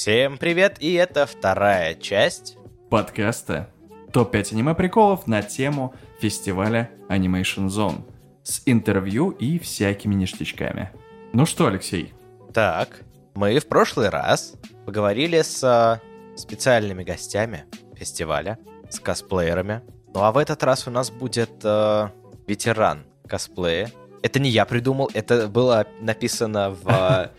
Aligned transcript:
Всем 0.00 0.38
привет, 0.38 0.76
и 0.78 0.92
это 0.92 1.26
вторая 1.26 1.96
часть 1.96 2.56
подкаста 2.88 3.68
«Топ-5 4.12 4.52
аниме-приколов» 4.52 5.26
на 5.26 5.42
тему 5.42 5.92
фестиваля 6.20 6.88
Animation 7.08 7.66
Zone 7.66 8.08
с 8.44 8.62
интервью 8.66 9.30
и 9.30 9.58
всякими 9.58 10.14
ништячками. 10.14 10.92
Ну 11.32 11.46
что, 11.46 11.66
Алексей? 11.66 12.14
Так, 12.54 13.00
мы 13.34 13.58
в 13.58 13.66
прошлый 13.66 14.08
раз 14.08 14.54
поговорили 14.86 15.42
с 15.42 15.64
э, 15.64 16.38
специальными 16.38 17.02
гостями 17.02 17.64
фестиваля, 17.96 18.56
с 18.88 19.00
косплеерами. 19.00 19.82
Ну 20.14 20.22
а 20.22 20.30
в 20.30 20.38
этот 20.38 20.62
раз 20.62 20.86
у 20.86 20.92
нас 20.92 21.10
будет 21.10 21.50
э, 21.64 22.08
ветеран 22.46 23.04
косплея. 23.26 23.90
Это 24.22 24.38
не 24.38 24.48
я 24.48 24.64
придумал, 24.64 25.10
это 25.12 25.48
было 25.48 25.88
написано 26.00 26.70
в 26.70 26.86
э, 26.86 27.30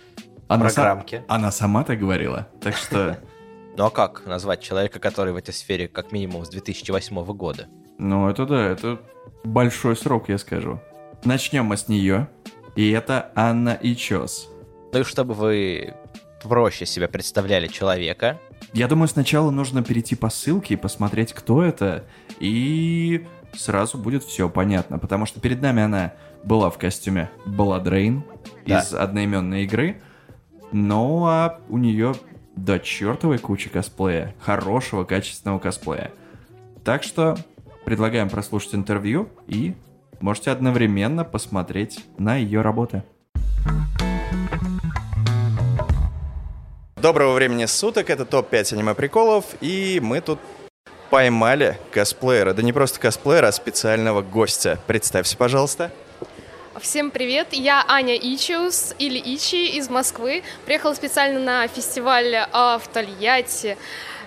Она, 0.49 0.65
программке. 0.65 1.17
са- 1.17 1.23
она 1.27 1.51
сама 1.51 1.83
так 1.83 1.99
говорила, 1.99 2.47
так 2.61 2.75
что... 2.75 3.17
Ну 3.77 3.85
а 3.85 3.89
как 3.91 4.25
назвать 4.25 4.59
человека, 4.61 4.99
который 4.99 5.31
в 5.31 5.37
этой 5.37 5.53
сфере 5.53 5.87
как 5.87 6.11
минимум 6.11 6.43
с 6.43 6.49
2008 6.49 7.23
года? 7.33 7.67
Ну, 7.97 8.27
это 8.27 8.45
да, 8.45 8.65
это 8.65 8.99
большой 9.45 9.95
срок, 9.95 10.27
я 10.27 10.37
скажу. 10.37 10.81
Начнем 11.23 11.63
мы 11.65 11.77
с 11.77 11.87
нее. 11.87 12.27
И 12.75 12.89
это 12.91 13.31
Анна 13.35 13.77
Ичос. 13.81 14.49
Ну 14.91 14.99
и 14.99 15.03
чтобы 15.03 15.33
вы 15.33 15.93
проще 16.43 16.85
себя 16.85 17.07
представляли 17.07 17.67
человека, 17.67 18.37
Я 18.73 18.87
думаю, 18.87 19.07
сначала 19.07 19.49
нужно 19.51 19.81
перейти 19.83 20.15
по 20.15 20.29
ссылке 20.29 20.73
и 20.73 20.77
посмотреть, 20.77 21.31
кто 21.33 21.63
это, 21.63 22.03
и 22.39 23.25
сразу 23.53 23.97
будет 23.97 24.23
все 24.23 24.49
понятно, 24.49 24.99
потому 24.99 25.25
что 25.25 25.39
перед 25.39 25.61
нами 25.61 25.83
она 25.83 26.13
была 26.43 26.69
в 26.69 26.77
костюме 26.77 27.29
Баладрейн 27.45 28.23
Да. 28.65 28.79
из 28.79 28.93
одноименной 28.93 29.63
игры, 29.63 30.01
ну 30.71 31.25
а 31.25 31.59
у 31.69 31.77
нее 31.77 32.13
до 32.55 32.79
чертовой 32.79 33.37
кучи 33.37 33.69
косплея, 33.69 34.35
хорошего, 34.39 35.03
качественного 35.03 35.59
косплея. 35.59 36.11
Так 36.83 37.03
что 37.03 37.37
предлагаем 37.85 38.29
прослушать 38.29 38.75
интервью 38.75 39.29
и 39.47 39.75
можете 40.19 40.51
одновременно 40.51 41.23
посмотреть 41.23 42.05
на 42.17 42.35
ее 42.35 42.61
работы. 42.61 43.03
Доброго 47.01 47.33
времени 47.33 47.65
суток, 47.65 48.09
это 48.09 48.25
топ-5 48.25 48.73
аниме-приколов, 48.73 49.45
и 49.61 50.01
мы 50.03 50.19
тут 50.19 50.39
поймали 51.09 51.77
косплеера. 51.91 52.53
Да 52.53 52.61
не 52.61 52.73
просто 52.73 52.99
косплеера, 52.99 53.47
а 53.47 53.51
специального 53.53 54.21
гостя. 54.21 54.77
Представься, 54.85 55.37
пожалуйста. 55.37 55.91
Всем 56.77 57.09
привет, 57.09 57.47
я 57.51 57.83
Аня 57.87 58.15
Ичиус 58.15 58.93
или 58.99 59.17
Ичи 59.17 59.75
из 59.75 59.89
Москвы. 59.89 60.43
Приехала 60.65 60.93
специально 60.93 61.39
на 61.39 61.67
фестиваль 61.67 62.45
а, 62.51 62.77
в 62.77 62.87
Тольятти. 62.87 63.75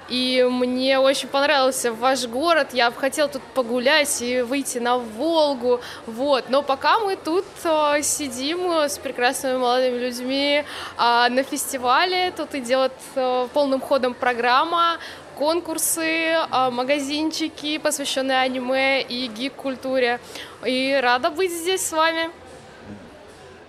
И 0.08 0.44
мне 0.50 0.98
очень 0.98 1.28
понравился 1.28 1.92
ваш 1.92 2.26
город. 2.26 2.70
Я 2.72 2.90
бы 2.90 2.96
хотела 2.98 3.28
тут 3.28 3.42
погулять 3.54 4.20
и 4.20 4.42
выйти 4.42 4.78
на 4.78 4.98
Волгу. 4.98 5.80
Вот. 6.06 6.50
Но 6.50 6.62
пока 6.62 6.98
мы 6.98 7.14
тут 7.14 7.46
а, 7.62 8.02
сидим 8.02 8.72
с 8.72 8.98
прекрасными 8.98 9.58
молодыми 9.58 9.98
людьми 9.98 10.64
а, 10.96 11.28
на 11.28 11.44
фестивале, 11.44 12.32
тут 12.36 12.56
идет 12.56 12.92
а, 13.14 13.46
полным 13.54 13.80
ходом 13.80 14.14
программа 14.14 14.98
конкурсы, 15.38 16.34
а, 16.50 16.70
магазинчики, 16.70 17.78
посвященные 17.78 18.38
аниме 18.38 19.02
и 19.02 19.26
гик-культуре. 19.26 20.20
И 20.64 20.98
рада 21.02 21.30
быть 21.30 21.52
здесь 21.52 21.86
с 21.86 21.92
вами. 21.92 22.30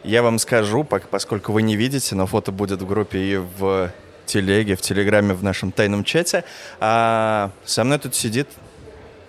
Я 0.03 0.21
вам 0.21 0.37
скажу, 0.39 0.83
поскольку 0.83 1.53
вы 1.53 1.61
не 1.61 1.75
видите, 1.75 2.15
но 2.15 2.27
фото 2.27 2.51
будет 2.51 2.81
в 2.81 2.87
группе 2.87 3.19
и 3.19 3.37
в 3.37 3.91
телеге, 4.25 4.75
в 4.75 4.81
телеграме, 4.81 5.33
в 5.33 5.43
нашем 5.43 5.71
тайном 5.71 6.03
чате. 6.03 6.43
А 6.79 7.51
со 7.63 7.83
мной 7.83 7.99
тут 7.99 8.15
сидит 8.15 8.47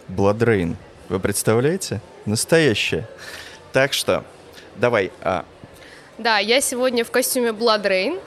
Бладрейн. 0.08 0.76
Вы 1.08 1.20
представляете? 1.20 2.00
Настоящая. 2.26 3.08
Так 3.72 3.92
что, 3.92 4.24
давай, 4.76 5.12
а, 5.20 5.44
Да, 6.18 6.38
я 6.38 6.60
сегодня 6.60 7.04
в 7.04 7.10
костюме. 7.10 7.50
А, 7.50 8.18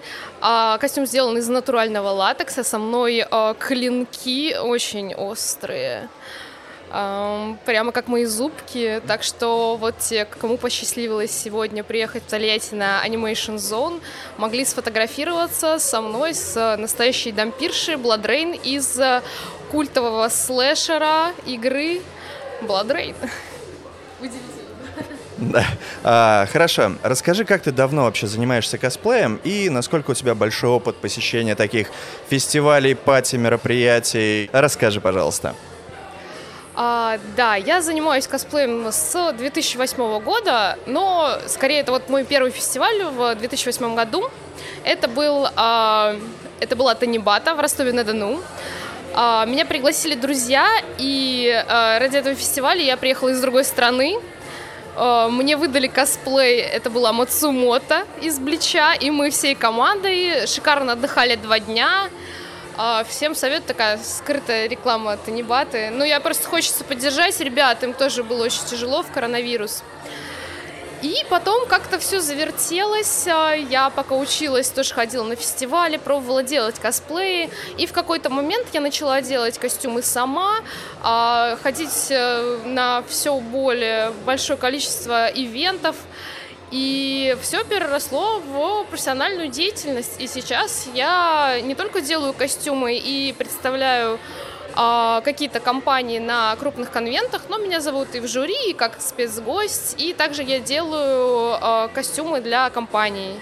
костюм 0.80 1.06
сделан 1.06 1.38
из 1.38 1.48
натурального 1.48 2.10
латекса. 2.10 2.64
Со 2.64 2.80
мной 2.80 3.26
а, 3.30 3.54
клинки 3.56 4.56
очень 4.58 5.14
острые. 5.16 6.10
Прямо 6.90 7.92
как 7.92 8.08
мои 8.08 8.24
зубки. 8.26 9.02
Так 9.08 9.24
что 9.24 9.76
вот 9.76 9.98
те, 10.00 10.26
кому 10.26 10.58
посчастливилось 10.58 11.32
сегодня 11.32 11.84
приехать 11.84 12.24
в 12.24 12.30
Тольятти 12.30 12.76
на 12.76 13.06
Animation 13.06 13.56
Zone, 13.56 14.00
могли 14.38 14.64
сфотографироваться 14.64 15.80
со 15.80 16.02
мной, 16.02 16.34
с 16.34 16.78
настоящей 16.78 17.34
дампиршей 17.34 17.96
Rain 17.96 18.60
из 18.64 18.98
а, 19.00 19.22
культового 19.72 20.30
слэшера 20.30 21.34
игры 21.46 22.02
Blood 22.62 22.88
Rain. 22.88 23.16
А, 26.04 26.48
хорошо. 26.52 26.94
Расскажи, 27.04 27.46
как 27.46 27.62
ты 27.62 27.72
давно 27.72 28.04
вообще 28.04 28.28
занимаешься 28.28 28.78
косплеем 28.78 29.40
и 29.44 29.70
насколько 29.70 30.12
у 30.12 30.14
тебя 30.14 30.36
большой 30.36 30.70
опыт 30.70 30.98
посещения 30.98 31.56
таких 31.56 31.90
фестивалей, 32.30 32.96
пати, 32.96 33.36
мероприятий. 33.36 34.50
Расскажи, 34.52 35.02
пожалуйста. 35.02 35.56
А, 36.76 37.18
да, 37.36 37.56
я 37.56 37.82
занимаюсь 37.82 38.28
косплеем 38.28 38.92
с 38.92 39.34
2008 39.34 40.20
года, 40.20 40.78
но 40.86 41.40
скорее 41.48 41.80
это 41.80 41.92
вот 41.92 42.08
мой 42.10 42.24
первый 42.24 42.52
фестиваль 42.52 43.04
в 43.04 43.36
2008 43.36 43.96
году. 43.96 44.30
Это 44.84 45.08
был, 45.08 45.48
а, 45.56 46.16
это 46.60 46.76
была 46.76 46.94
Танибата 46.94 47.56
в 47.56 47.60
Ростове-на-Дону. 47.60 48.42
А, 49.16 49.46
меня 49.46 49.66
пригласили 49.66 50.14
друзья, 50.14 50.68
и 51.00 51.64
а, 51.68 51.98
ради 51.98 52.18
этого 52.18 52.36
фестиваля 52.36 52.84
я 52.84 52.96
приехала 52.96 53.30
из 53.30 53.42
другой 53.42 53.64
страны. 53.64 54.20
А, 55.00 55.30
Мне 55.30 55.58
выдали 55.58 55.88
косплей, 55.88 56.60
это 56.60 56.90
была 56.90 57.14
Мацумото 57.14 58.08
из 58.20 58.40
Блича, 58.40 58.96
и 58.96 59.12
мы 59.12 59.30
всей 59.30 59.54
командой 59.54 60.48
шикарно 60.48 60.94
отдыхали 60.94 61.36
два 61.36 61.60
дня. 61.60 62.10
А, 62.78 63.04
Всем 63.08 63.36
совет 63.36 63.64
такая 63.68 64.00
скрытая 64.00 64.68
реклама 64.68 65.16
Танибаты. 65.18 65.92
Ну, 65.92 66.04
я 66.04 66.20
просто 66.20 66.48
хочется 66.48 66.84
поддержать 66.84 67.40
ребят, 67.40 67.84
им 67.84 67.94
тоже 67.94 68.24
было 68.24 68.46
очень 68.46 68.66
тяжело 68.66 69.04
в 69.04 69.12
коронавирус. 69.12 69.84
И 71.02 71.24
потом 71.30 71.68
как-то 71.68 72.00
все 72.00 72.20
завертелось. 72.20 73.28
А, 73.28 73.54
Я 73.54 73.90
пока 73.90 74.16
училась, 74.16 74.70
тоже 74.70 74.94
ходила 74.94 75.24
на 75.24 75.36
фестивали, 75.36 75.98
пробовала 75.98 76.44
делать 76.44 76.80
косплеи. 76.80 77.50
И 77.78 77.86
в 77.86 77.94
какой-то 77.94 78.30
момент 78.30 78.68
я 78.74 78.82
начала 78.82 79.22
делать 79.22 79.60
костюмы 79.60 80.02
сама, 80.02 80.58
а, 81.04 81.58
ходить 81.62 82.08
э, 82.10 82.60
на 82.66 83.04
все 83.08 83.40
более 83.40 84.12
большое 84.26 84.58
количество 84.58 85.28
ивентов. 85.28 85.96
И 86.72 87.38
все 87.42 87.64
переросло 87.64 88.40
в 88.40 88.86
профессиональную 88.90 89.48
деятельность. 89.50 90.20
И 90.20 90.28
сейчас 90.28 90.88
я 90.94 91.60
не 91.62 91.76
только 91.76 92.02
делаю 92.02 92.34
костюмы 92.34 92.98
и 92.98 93.34
представляю 93.38 94.20
какие-то 95.24 95.60
компании 95.60 96.20
на 96.20 96.56
крупных 96.56 96.92
конвентах, 96.92 97.44
но 97.50 97.58
меня 97.58 97.80
зовут 97.82 98.14
и 98.14 98.20
в 98.20 98.28
жюри, 98.28 98.70
и 98.70 98.74
как 98.74 99.02
спецгость. 99.02 99.96
И 99.98 100.14
также 100.14 100.44
я 100.44 100.60
делаю 100.60 101.58
а, 101.60 101.88
костюмы 101.88 102.42
для 102.42 102.70
компаний 102.70 103.40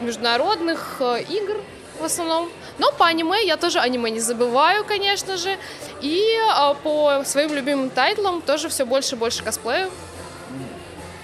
международных 0.00 0.96
а, 1.00 1.16
игр 1.16 1.56
в 2.00 2.04
основном. 2.04 2.50
Но 2.78 2.92
по 2.92 3.06
аниме 3.06 3.44
я 3.46 3.56
тоже 3.56 3.78
аниме 3.78 4.10
не 4.10 4.20
забываю, 4.20 4.84
конечно 4.84 5.36
же. 5.36 5.56
И 6.00 6.22
а, 6.50 6.74
по 6.74 7.22
своим 7.24 7.54
любимым 7.54 7.90
тайтлам 7.90 8.42
тоже 8.42 8.68
все 8.68 8.84
больше 8.84 9.14
и 9.14 9.18
больше 9.18 9.42
косплею. 9.42 9.90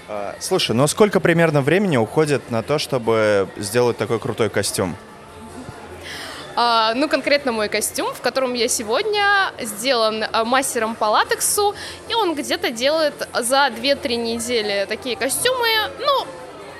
А, 0.08 0.36
Слушай, 0.40 0.74
ну 0.74 0.86
сколько 0.86 1.20
примерно 1.20 1.60
времени 1.60 1.96
уходит 1.96 2.50
на 2.50 2.62
то, 2.62 2.78
чтобы 2.78 3.48
сделать 3.56 3.98
такой 3.98 4.18
крутой 4.18 4.48
костюм? 4.50 4.96
А, 6.60 6.92
ну, 6.94 7.08
конкретно 7.08 7.52
мой 7.52 7.68
костюм, 7.68 8.12
в 8.12 8.20
котором 8.20 8.52
я 8.52 8.66
сегодня 8.66 9.52
сделан 9.60 10.24
а, 10.24 10.44
мастером 10.44 10.96
по 10.96 11.04
латексу, 11.04 11.72
и 12.08 12.14
он 12.14 12.34
где-то 12.34 12.72
делает 12.72 13.14
за 13.32 13.68
2-3 13.68 14.16
недели 14.16 14.84
такие 14.88 15.16
костюмы, 15.16 15.68
ну, 16.00 16.26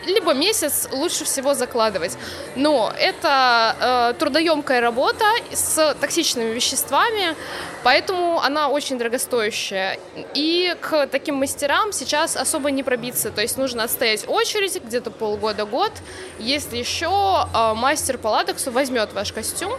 либо 0.09 0.33
месяц 0.33 0.89
лучше 0.91 1.25
всего 1.25 1.55
закладывать. 1.55 2.17
Но 2.57 2.93
это 2.99 3.77
э, 3.81 4.19
трудоемкая 4.19 4.81
работа 4.81 5.25
с 5.53 5.95
токсичными 6.01 6.53
веществами, 6.53 7.37
поэтому 7.85 8.41
она 8.41 8.69
очень 8.69 8.99
дорогостоящая. 8.99 9.99
И 10.35 10.75
к 10.81 11.07
таким 11.07 11.37
мастерам 11.37 11.93
сейчас 11.93 12.37
особо 12.37 12.71
не 12.71 12.83
пробиться. 12.83 13.31
То 13.31 13.43
есть 13.43 13.59
нужно 13.59 13.85
отстоять 13.85 14.29
очередь 14.29 14.83
где-то 14.83 15.11
полгода-год, 15.11 15.93
если 16.39 16.77
еще 16.77 17.47
э, 17.55 17.75
мастер 17.75 18.19
по 18.19 18.29
латексу 18.29 18.71
возьмет 18.71 19.13
ваш 19.13 19.33
костюм. 19.33 19.73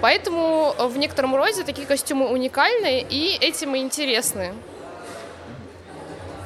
Поэтому 0.00 0.74
в 0.78 0.98
некотором 0.98 1.34
роде 1.34 1.62
такие 1.62 1.86
костюмы 1.86 2.28
уникальны 2.28 3.06
и 3.08 3.36
этим 3.40 3.74
и 3.74 3.78
интересны. 3.78 4.52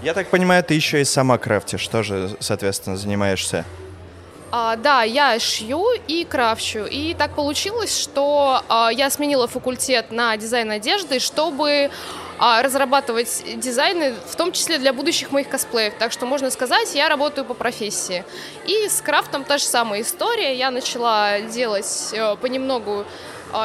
Я 0.03 0.15
так 0.15 0.29
понимаю, 0.29 0.65
ты 0.65 0.75
еще 0.75 1.03
и 1.03 1.05
сама 1.05 1.37
крафтишь, 1.37 1.87
тоже, 1.87 2.31
соответственно, 2.41 2.97
занимаешься. 2.97 3.67
А, 4.51 4.77
да, 4.77 5.03
я 5.03 5.39
шью 5.39 5.87
и 6.09 6.25
крафчу. 6.25 6.87
И 6.87 7.15
так 7.15 7.35
получилось, 7.35 7.97
что 7.97 8.63
а, 8.69 8.91
я 8.91 9.11
сменила 9.11 9.47
факультет 9.47 10.11
на 10.11 10.37
дизайн 10.37 10.71
одежды, 10.71 11.21
чтобы 11.21 11.91
а, 12.39 12.63
разрабатывать 12.63 13.45
дизайны, 13.57 14.15
в 14.27 14.35
том 14.37 14.53
числе 14.53 14.79
для 14.79 14.95
будущих 14.95 15.31
моих 15.31 15.49
косплеев. 15.51 15.93
Так 15.99 16.11
что 16.11 16.25
можно 16.25 16.51
сказать, 16.51 16.95
я 16.95 17.11
работаю 17.11 17.45
по 17.45 17.53
профессии. 17.53 18.25
И 18.67 18.89
с 18.89 19.03
крафтом 19.03 19.45
та 19.45 19.59
же 19.59 19.65
самая 19.65 20.01
история. 20.01 20.57
Я 20.57 20.71
начала 20.71 21.41
делать 21.41 22.11
э, 22.13 22.37
понемногу 22.37 23.01
а, 23.01 23.07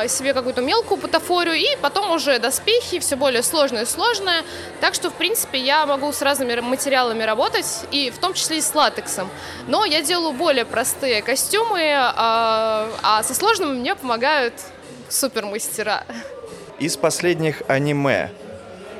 себе 0.07 0.33
какую-то 0.33 0.61
мелкую 0.61 0.99
бутафорию, 0.99 1.55
и 1.55 1.77
потом 1.81 2.11
уже 2.11 2.39
доспехи, 2.39 2.99
все 2.99 3.15
более 3.15 3.43
сложное 3.43 3.83
и 3.83 3.85
сложное. 3.85 4.43
Так 4.81 4.93
что, 4.93 5.09
в 5.09 5.13
принципе, 5.13 5.59
я 5.59 5.85
могу 5.85 6.11
с 6.11 6.21
разными 6.21 6.59
материалами 6.59 7.23
работать, 7.23 7.85
и 7.91 8.09
в 8.09 8.17
том 8.17 8.33
числе 8.33 8.57
и 8.57 8.61
с 8.61 8.73
латексом. 8.73 9.29
Но 9.67 9.85
я 9.85 10.01
делаю 10.01 10.33
более 10.33 10.65
простые 10.65 11.21
костюмы, 11.21 11.93
а, 11.95 12.87
а 13.03 13.23
со 13.23 13.33
сложными 13.33 13.73
мне 13.73 13.95
помогают 13.95 14.53
супермастера. 15.09 16.03
Из 16.79 16.97
последних 16.97 17.61
аниме, 17.67 18.31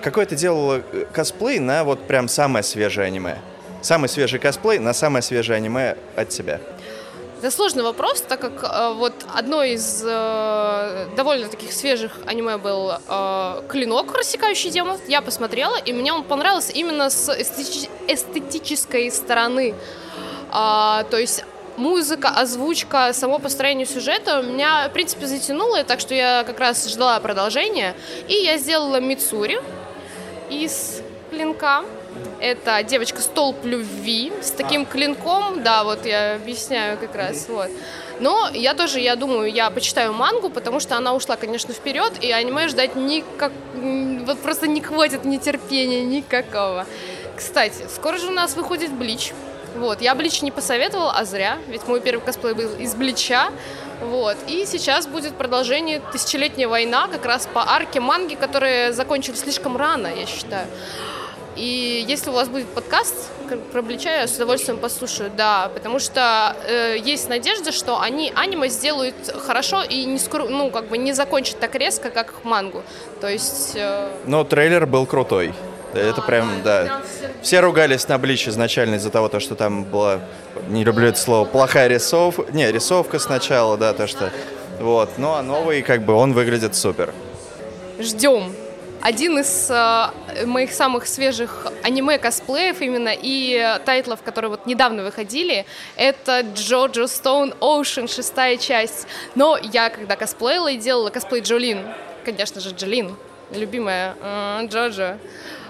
какой 0.01 0.25
ты 0.25 0.35
делала 0.35 0.81
э, 0.91 1.05
косплей 1.11 1.59
на 1.59 1.83
вот 1.83 2.07
прям 2.07 2.27
самое 2.27 2.63
свежее 2.63 3.07
аниме? 3.07 3.37
Самый 3.81 4.07
свежий 4.07 4.39
косплей 4.39 4.79
на 4.79 4.93
самое 4.93 5.21
свежее 5.21 5.57
аниме 5.57 5.97
от 6.15 6.29
тебя. 6.29 6.59
Это 7.45 7.53
сложный 7.53 7.83
вопрос, 7.83 8.21
так 8.21 8.39
как 8.39 8.63
э, 8.63 8.93
вот 8.95 9.13
одно 9.31 9.61
из 9.61 10.03
э, 10.03 11.07
довольно 11.15 11.47
таких 11.47 11.73
свежих 11.73 12.13
аниме 12.25 12.57
был 12.57 12.93
э, 13.07 13.61
«Клинок. 13.69 14.17
Рассекающий 14.17 14.71
демонов». 14.71 14.99
Я 15.07 15.21
посмотрела, 15.21 15.75
и 15.75 15.93
мне 15.93 16.11
он 16.11 16.23
понравился 16.23 16.71
именно 16.71 17.11
с 17.11 17.29
эстетич- 17.29 17.87
эстетической 18.07 19.11
стороны. 19.11 19.75
А, 20.49 21.03
то 21.11 21.17
есть 21.17 21.45
музыка, 21.77 22.29
озвучка, 22.29 23.13
само 23.13 23.37
построение 23.37 23.85
сюжета 23.85 24.41
меня, 24.41 24.89
в 24.89 24.93
принципе, 24.93 25.27
затянуло, 25.27 25.83
так 25.83 25.99
что 25.99 26.15
я 26.15 26.43
как 26.45 26.59
раз 26.59 26.89
ждала 26.89 27.19
продолжения. 27.19 27.93
И 28.27 28.33
я 28.33 28.57
сделала 28.57 28.99
Мицури 28.99 29.61
из 30.49 30.99
«Клинка». 31.29 31.83
Это 32.45 32.83
девочка 32.83 33.21
столб 33.21 33.65
любви 33.65 34.31
с 34.39 34.51
таким 34.51 34.85
клинком, 34.85 35.63
да, 35.63 35.83
вот 35.83 36.05
я 36.05 36.35
объясняю 36.35 36.95
как 36.95 37.15
раз, 37.15 37.47
вот. 37.49 37.71
Но 38.19 38.47
я 38.53 38.75
тоже, 38.75 38.99
я 38.99 39.15
думаю, 39.15 39.51
я 39.51 39.71
почитаю 39.71 40.13
мангу, 40.13 40.51
потому 40.51 40.79
что 40.79 40.95
она 40.95 41.15
ушла, 41.15 41.37
конечно, 41.37 41.73
вперед, 41.73 42.13
и 42.21 42.31
аниме 42.31 42.67
ждать 42.67 42.95
никак, 42.95 43.51
вот 43.73 44.39
просто 44.43 44.67
не 44.67 44.79
хватит 44.79 45.25
нетерпения 45.25 46.03
никакого. 46.03 46.85
Кстати, 47.35 47.87
скоро 47.89 48.19
же 48.19 48.27
у 48.27 48.31
нас 48.31 48.55
выходит 48.55 48.93
Блич. 48.93 49.33
Вот, 49.75 50.01
я 50.01 50.13
Блич 50.13 50.43
не 50.43 50.51
посоветовала, 50.51 51.13
а 51.13 51.25
зря, 51.25 51.57
ведь 51.67 51.87
мой 51.87 51.99
первый 51.99 52.21
косплей 52.21 52.53
был 52.53 52.75
из 52.75 52.93
Блича. 52.93 53.49
Вот, 54.01 54.37
и 54.47 54.67
сейчас 54.67 55.07
будет 55.07 55.33
продолжение 55.33 55.99
«Тысячелетняя 56.11 56.67
война», 56.67 57.07
как 57.07 57.25
раз 57.25 57.49
по 57.51 57.63
арке 57.63 58.01
манги, 58.01 58.35
которые 58.35 58.93
закончились 58.93 59.39
слишком 59.39 59.77
рано, 59.77 60.11
я 60.15 60.27
считаю. 60.27 60.67
И 61.55 62.03
если 62.07 62.29
у 62.31 62.33
вас 62.33 62.49
будет 62.49 62.67
подкаст 62.67 63.31
про 63.71 63.81
Блича, 63.81 64.13
я 64.13 64.27
с 64.27 64.35
удовольствием 64.35 64.77
послушаю, 64.77 65.31
да, 65.35 65.69
потому 65.73 65.99
что 65.99 66.53
э, 66.67 66.97
есть 66.97 67.29
надежда, 67.29 67.71
что 67.71 68.01
они 68.01 68.33
аниме 68.35 68.67
сделают 68.67 69.15
хорошо 69.45 69.81
и 69.81 70.03
не 70.03 70.19
скоро, 70.19 70.45
ну, 70.49 70.69
как 70.69 70.89
бы 70.89 70.97
не 70.97 71.13
закончат 71.13 71.59
так 71.59 71.75
резко, 71.75 72.09
как 72.09 72.43
мангу. 72.43 72.83
То 73.21 73.29
есть... 73.29 73.71
Э... 73.75 74.09
Но 74.25 74.43
трейлер 74.43 74.85
был 74.85 75.05
крутой. 75.05 75.53
Это 75.93 76.21
прям, 76.21 76.61
да. 76.61 77.01
Все 77.41 77.61
ругались 77.61 78.05
на 78.09 78.17
Блич 78.17 78.49
изначально 78.49 78.95
из-за 78.95 79.09
того, 79.09 79.29
то, 79.29 79.39
что 79.39 79.55
там 79.55 79.85
была, 79.85 80.19
не 80.67 80.83
люблю 80.83 81.07
это 81.07 81.17
слово, 81.17 81.45
плохая 81.45 81.87
рисовка. 81.87 82.51
Не, 82.51 82.69
рисовка 82.69 83.17
сначала, 83.17 83.77
да, 83.77 83.93
то, 83.93 84.07
что... 84.07 84.29
Вот, 84.81 85.11
ну 85.17 85.31
а 85.31 85.41
новый, 85.41 85.83
как 85.83 86.03
бы, 86.03 86.13
он 86.13 86.33
выглядит 86.33 86.75
супер. 86.75 87.13
Ждем 87.97 88.53
один 89.05 89.37
из 89.37 89.69
э, 89.69 90.45
моих 90.47 90.73
самых 90.73 91.05
свежих 91.05 91.67
аниме-косплеев 91.83 92.81
именно 92.81 93.13
и 93.15 93.77
тайтлов, 93.85 94.23
которые 94.23 94.49
вот 94.49 94.65
недавно 94.65 95.03
выходили, 95.03 95.67
это 95.95 96.41
Джоджо 96.55 97.05
Стоун 97.05 97.53
Оушен, 97.59 98.07
шестая 98.07 98.57
часть. 98.57 99.05
Но 99.35 99.59
я, 99.61 99.91
когда 99.91 100.15
косплеила 100.15 100.69
и 100.69 100.77
делала 100.77 101.11
косплей 101.11 101.41
Джолин, 101.41 101.85
конечно 102.25 102.59
же, 102.59 102.71
Джолин, 102.71 103.15
любимая 103.51 104.15
э, 104.19 104.67
Джоджо, 104.69 105.19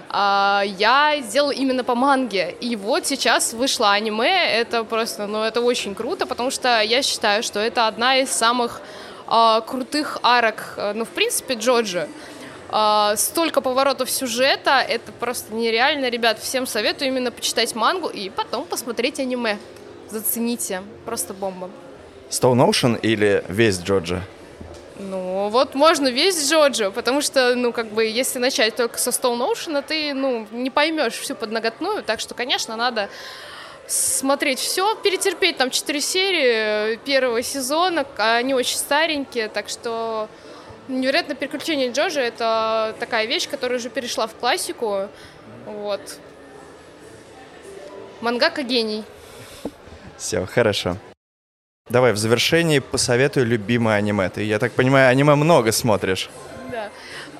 Uh, 0.08 0.64
я 0.78 1.16
сделала 1.20 1.50
именно 1.50 1.82
по 1.82 1.96
манге. 1.96 2.54
И 2.60 2.76
вот 2.76 3.06
сейчас 3.06 3.52
вышло 3.52 3.90
аниме. 3.90 4.48
Это 4.52 4.84
просто, 4.84 5.26
ну, 5.26 5.42
это 5.42 5.60
очень 5.60 5.96
круто, 5.96 6.26
потому 6.26 6.52
что 6.52 6.80
я 6.80 7.02
считаю, 7.02 7.42
что 7.42 7.58
это 7.58 7.88
одна 7.88 8.16
из 8.18 8.30
самых 8.30 8.80
uh, 9.26 9.60
крутых 9.66 10.18
арок, 10.22 10.74
uh, 10.76 10.92
ну, 10.94 11.04
в 11.04 11.08
принципе, 11.08 11.54
Джоджо. 11.54 12.08
Uh, 12.68 13.16
столько 13.16 13.60
поворотов 13.60 14.10
сюжета, 14.10 14.80
это 14.80 15.12
просто 15.12 15.54
нереально, 15.54 16.08
ребят. 16.08 16.40
Всем 16.40 16.66
советую 16.66 17.08
именно 17.08 17.30
почитать 17.30 17.74
мангу 17.76 18.08
и 18.08 18.28
потом 18.28 18.64
посмотреть 18.64 19.20
аниме. 19.20 19.58
Зацените, 20.10 20.82
просто 21.04 21.32
бомба. 21.32 21.70
Stone 22.28 22.68
Ocean 22.68 22.98
или 23.00 23.44
весь 23.48 23.78
Джоджо? 23.78 24.22
Ну, 24.98 25.48
вот 25.50 25.74
можно 25.74 26.08
весь 26.08 26.50
Джоджо, 26.50 26.90
потому 26.90 27.20
что, 27.20 27.54
ну, 27.54 27.72
как 27.72 27.88
бы, 27.88 28.04
если 28.04 28.38
начать 28.38 28.74
только 28.74 28.98
со 28.98 29.10
Stone 29.10 29.48
Ocean, 29.48 29.84
ты, 29.86 30.12
ну, 30.14 30.46
не 30.50 30.70
поймешь 30.70 31.14
всю 31.14 31.34
подноготную, 31.34 32.02
так 32.02 32.18
что, 32.18 32.34
конечно, 32.34 32.76
надо 32.76 33.08
смотреть 33.86 34.58
все, 34.58 34.96
перетерпеть 34.96 35.58
там 35.58 35.70
четыре 35.70 36.00
серии 36.00 36.96
первого 36.96 37.42
сезона, 37.42 38.04
они 38.16 38.54
очень 38.54 38.78
старенькие, 38.78 39.48
так 39.48 39.68
что 39.68 40.28
Невероятное 40.88 41.36
приключение 41.36 41.90
Джоджи— 41.90 42.20
это 42.22 42.94
такая 43.00 43.26
вещь, 43.26 43.48
которая 43.48 43.78
уже 43.78 43.90
перешла 43.90 44.26
в 44.26 44.34
классику. 44.34 45.08
Вот. 45.64 46.00
Мангака 48.20 48.62
гений. 48.62 49.04
Все, 50.16 50.46
хорошо. 50.46 50.96
Давай, 51.88 52.12
в 52.12 52.16
завершении 52.16 52.78
посоветуй 52.78 53.44
любимое 53.44 53.96
аниме. 53.96 54.28
Ты, 54.28 54.42
я 54.42 54.58
так 54.58 54.72
понимаю, 54.72 55.08
аниме 55.08 55.34
много 55.34 55.72
смотришь. 55.72 56.30
Да. 56.70 56.88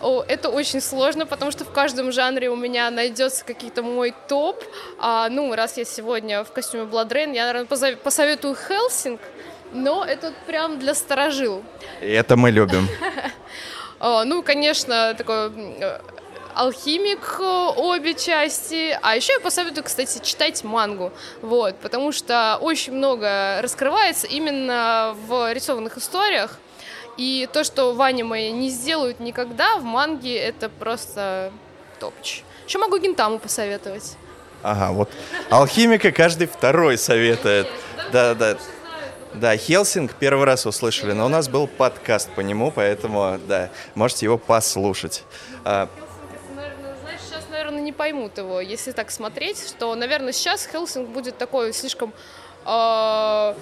О, 0.01 0.25
это 0.27 0.51
очень 0.51 0.81
сложно, 0.81 1.25
потому 1.27 1.51
что 1.51 1.65
в 1.65 1.73
каждом 1.73 2.13
жанре 2.13 2.51
у 2.51 2.57
меня 2.57 2.91
найдется 2.91 3.45
какие-то 3.45 3.83
мой 3.83 4.15
топ. 4.29 4.63
А, 4.99 5.29
ну, 5.29 5.55
раз 5.55 5.79
я 5.79 5.85
сегодня 5.85 6.45
в 6.45 6.53
костюме 6.53 6.85
Blood 6.85 7.09
Rain, 7.09 7.35
я, 7.35 7.47
наверное, 7.47 7.97
посоветую 7.97 8.55
Хелсинг 8.55 9.21
но 9.73 10.05
это 10.05 10.33
прям 10.47 10.79
для 10.79 10.95
сторожил. 10.95 11.63
И 12.01 12.07
это 12.09 12.37
мы 12.37 12.51
любим. 12.51 12.89
Ну, 13.99 14.43
конечно, 14.43 15.15
такой 15.15 15.51
э, 15.57 16.01
алхимик 16.55 17.37
э, 17.39 17.73
обе 17.77 18.15
части. 18.15 18.99
А 19.03 19.15
еще 19.17 19.35
я 19.35 19.41
посоветую, 19.41 19.85
кстати, 19.85 20.21
читать 20.23 20.65
мангу. 20.65 21.13
Вот, 21.43 21.77
потому 21.79 22.13
что 22.13 22.59
очень 22.61 22.95
много 22.95 23.61
раскрывается 23.63 24.27
именно 24.27 25.15
в 25.27 25.53
рисованных 25.53 25.99
историях. 25.99 26.59
И 27.17 27.49
то, 27.53 27.65
что 27.65 27.95
в 27.95 28.03
аниме 28.03 28.51
не 28.51 28.69
сделают 28.69 29.21
никогда, 29.21 29.77
в 29.77 29.85
манге 29.85 30.37
это 30.37 30.69
просто 30.69 31.53
топч. 32.01 32.43
Еще 32.67 32.79
могу 32.79 32.99
Гинтаму 32.99 33.39
посоветовать. 33.39 34.17
Ага, 34.63 34.93
вот 34.93 35.11
алхимика 35.51 36.11
каждый 36.11 36.47
второй 36.47 36.99
советует. 36.99 37.69
Да, 38.13 38.35
да. 38.35 38.57
Да, 39.37 39.55
Хелсинг 39.55 40.15
первый 40.15 40.47
раз 40.47 40.65
услышали, 40.65 41.13
но 41.13 41.27
у 41.27 41.29
нас 41.29 41.49
был 41.49 41.67
подкаст 41.67 42.31
по 42.31 42.41
нему, 42.41 42.73
поэтому, 42.75 43.39
да, 43.47 43.69
можете 43.95 44.25
его 44.25 44.39
послушать. 44.39 45.25
А, 45.63 45.91
знаешь, 47.03 47.21
сейчас, 47.21 47.45
наверное, 47.51 47.83
не 47.83 47.93
поймут 47.93 48.39
его, 48.39 48.63
если 48.63 48.93
так 48.93 49.11
смотреть, 49.11 49.69
что, 49.69 49.95
наверное, 49.95 50.33
сейчас 50.33 50.67
Хелсинг 50.67 51.09
будет 51.11 51.37
такой 51.37 51.73
слишком... 51.73 52.13
Э, 52.65 53.55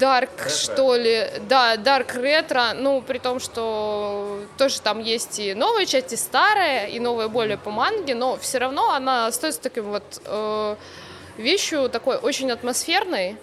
Дарк, 0.00 0.48
что 0.48 0.96
ли, 0.96 1.30
да, 1.48 1.76
Дарк 1.76 2.16
ретро, 2.16 2.72
ну, 2.74 3.00
при 3.00 3.18
том, 3.18 3.38
что 3.38 4.40
тоже 4.56 4.80
там 4.80 4.98
есть 4.98 5.38
и 5.38 5.54
новая 5.54 5.86
часть, 5.86 6.12
и 6.12 6.16
старая, 6.16 6.88
и 6.88 6.98
новая 6.98 7.28
более 7.28 7.58
по 7.58 7.70
манге, 7.70 8.16
но 8.16 8.36
все 8.38 8.58
равно 8.58 8.90
она 8.90 9.28
остается 9.28 9.60
таким 9.60 9.84
вот 9.84 10.20
э, 10.24 10.76
вещью 11.36 11.88
такой 11.88 12.16
очень 12.16 12.50
атмосферной, 12.50 13.36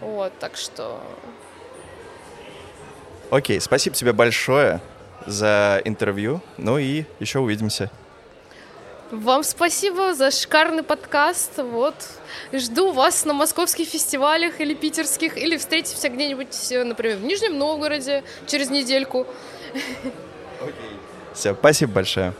вот, 0.00 0.32
так 0.38 0.56
что... 0.56 1.00
Окей, 3.30 3.60
спасибо 3.60 3.96
тебе 3.96 4.12
большое 4.12 4.80
за 5.26 5.80
интервью. 5.84 6.40
Ну 6.58 6.78
и 6.78 7.04
еще 7.18 7.40
увидимся. 7.40 7.90
Вам 9.10 9.44
спасибо 9.44 10.14
за 10.14 10.30
шикарный 10.30 10.82
подкаст. 10.82 11.58
Вот. 11.58 11.94
Жду 12.52 12.92
вас 12.92 13.24
на 13.24 13.34
московских 13.34 13.88
фестивалях 13.88 14.60
или 14.60 14.74
питерских, 14.74 15.36
или 15.36 15.56
встретимся 15.56 16.08
где-нибудь, 16.08 16.54
например, 16.84 17.16
в 17.18 17.24
Нижнем 17.24 17.58
Новгороде 17.58 18.24
через 18.46 18.70
недельку. 18.70 19.26
Окей. 20.60 20.98
Все, 21.34 21.54
спасибо 21.54 21.92
большое. 21.92 22.32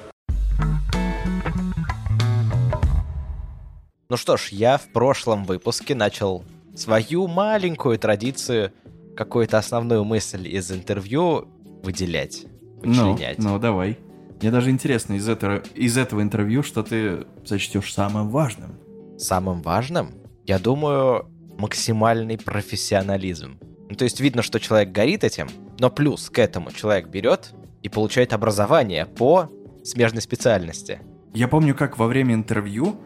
Ну 4.09 4.17
что 4.17 4.37
ж, 4.37 4.49
я 4.49 4.79
в 4.79 4.89
прошлом 4.93 5.45
выпуске 5.45 5.95
начал 5.95 6.45
свою 6.77 7.27
маленькую 7.27 7.99
традицию, 7.99 8.73
какую-то 9.17 9.59
основную 9.59 10.05
мысль 10.05 10.47
из 10.47 10.71
интервью 10.71 11.49
выделять, 11.83 12.45
Ну, 12.83 13.13
вычленять. 13.15 13.39
ну, 13.39 13.59
давай. 13.59 13.99
Мне 14.41 14.51
даже 14.51 14.71
интересно 14.71 15.15
из 15.15 15.29
этого, 15.29 15.63
из 15.75 15.97
этого 15.97 16.21
интервью, 16.21 16.63
что 16.63 16.83
ты 16.83 17.25
сочтешь 17.45 17.93
самым 17.93 18.29
важным. 18.29 18.77
Самым 19.19 19.63
важным, 19.63 20.11
я 20.45 20.59
думаю, 20.59 21.27
максимальный 21.59 22.37
профессионализм. 22.37 23.59
Ну, 23.89 23.95
то 23.97 24.05
есть 24.05 24.21
видно, 24.21 24.43
что 24.43 24.61
человек 24.61 24.93
горит 24.93 25.25
этим, 25.25 25.49
но 25.79 25.91
плюс 25.91 26.29
к 26.29 26.39
этому 26.39 26.71
человек 26.73 27.09
берет 27.09 27.55
и 27.83 27.89
получает 27.89 28.35
образование 28.35 29.07
по 29.07 29.51
смежной 29.85 30.21
специальности. 30.21 31.01
Я 31.33 31.49
помню, 31.49 31.75
как 31.75 31.97
во 31.99 32.07
время 32.07 32.35
интервью 32.35 32.97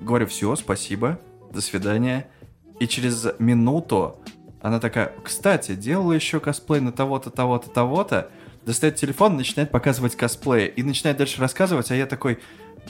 говорю 0.00 0.26
все, 0.26 0.54
спасибо, 0.54 1.18
до 1.52 1.60
свидания. 1.60 2.28
И 2.78 2.86
через 2.86 3.26
минуту 3.38 4.18
она 4.60 4.80
такая, 4.80 5.12
кстати, 5.22 5.74
делала 5.74 6.12
еще 6.12 6.40
косплей 6.40 6.80
на 6.80 6.92
того-то, 6.92 7.30
того-то, 7.30 7.70
того-то. 7.70 8.30
Достает 8.64 8.96
телефон, 8.96 9.36
начинает 9.36 9.70
показывать 9.70 10.16
косплей 10.16 10.66
и 10.66 10.82
начинает 10.82 11.18
дальше 11.18 11.40
рассказывать, 11.40 11.90
а 11.92 11.94
я 11.94 12.06
такой, 12.06 12.40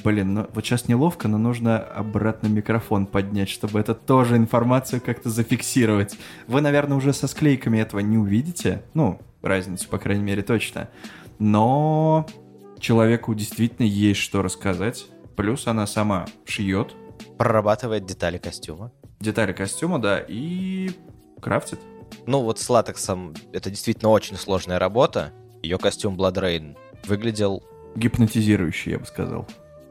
блин, 0.02 0.34
ну 0.34 0.46
вот 0.54 0.64
сейчас 0.64 0.88
неловко, 0.88 1.28
но 1.28 1.36
нужно 1.36 1.78
обратно 1.78 2.46
микрофон 2.46 3.06
поднять, 3.06 3.50
чтобы 3.50 3.78
это 3.78 3.94
тоже 3.94 4.36
информацию 4.36 5.02
как-то 5.04 5.28
зафиксировать. 5.28 6.16
Вы, 6.46 6.62
наверное, 6.62 6.96
уже 6.96 7.12
со 7.12 7.28
склейками 7.28 7.78
этого 7.78 8.00
не 8.00 8.16
увидите, 8.16 8.84
ну, 8.94 9.20
разницу, 9.42 9.86
по 9.88 9.98
крайней 9.98 10.24
мере, 10.24 10.42
точно. 10.42 10.88
Но 11.38 12.26
человеку 12.78 13.34
действительно 13.34 13.84
есть 13.84 14.20
что 14.20 14.40
рассказать. 14.40 15.06
Плюс 15.36 15.66
она 15.66 15.86
сама 15.86 16.24
шьет 16.46 16.94
Прорабатывает 17.38 18.06
детали 18.06 18.38
костюма. 18.38 18.92
Детали 19.20 19.52
костюма, 19.52 19.98
да, 19.98 20.22
и 20.26 20.90
крафтит. 21.40 21.80
Ну, 22.26 22.42
вот 22.42 22.58
с 22.58 22.68
латексом 22.68 23.34
это 23.52 23.70
действительно 23.70 24.10
очень 24.10 24.36
сложная 24.36 24.78
работа. 24.78 25.32
Ее 25.62 25.78
костюм 25.78 26.16
Rain 26.16 26.76
выглядел, 27.06 27.62
Гипнотизирующий, 27.96 28.92
я 28.92 28.98
бы 28.98 29.06
сказал. 29.06 29.46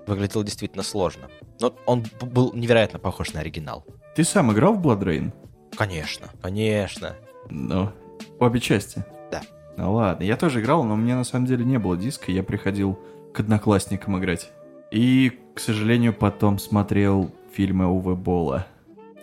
выглядел 0.06 0.44
действительно 0.44 0.84
сложно. 0.84 1.30
Но 1.60 1.76
он 1.86 2.06
был 2.22 2.54
невероятно 2.54 3.00
похож 3.00 3.34
на 3.34 3.40
оригинал. 3.40 3.86
Ты 4.16 4.24
сам 4.24 4.52
играл 4.54 4.76
в 4.76 4.86
Blood 4.86 5.02
Rain? 5.04 5.34
Конечно, 5.76 6.30
конечно. 6.42 7.16
Ну, 7.50 7.92
обе 8.40 8.60
части. 8.60 9.04
Да. 9.32 9.42
Ну 9.76 9.94
ладно, 9.94 10.24
я 10.24 10.38
тоже 10.38 10.62
играл, 10.62 10.84
но 10.84 10.94
у 10.94 10.98
меня 10.98 11.16
на 11.16 11.24
самом 11.24 11.48
деле 11.48 11.66
не 11.66 11.80
было 11.80 11.98
диска, 11.98 12.32
я 12.32 12.44
приходил 12.44 13.00
к 13.34 13.40
одноклассникам 13.40 14.18
играть. 14.20 14.52
И, 14.92 15.40
к 15.54 15.60
сожалению, 15.60 16.14
потом 16.14 16.60
смотрел 16.60 17.32
фильмы 17.54 17.88
Уве 17.88 18.16
Болла. 18.16 18.68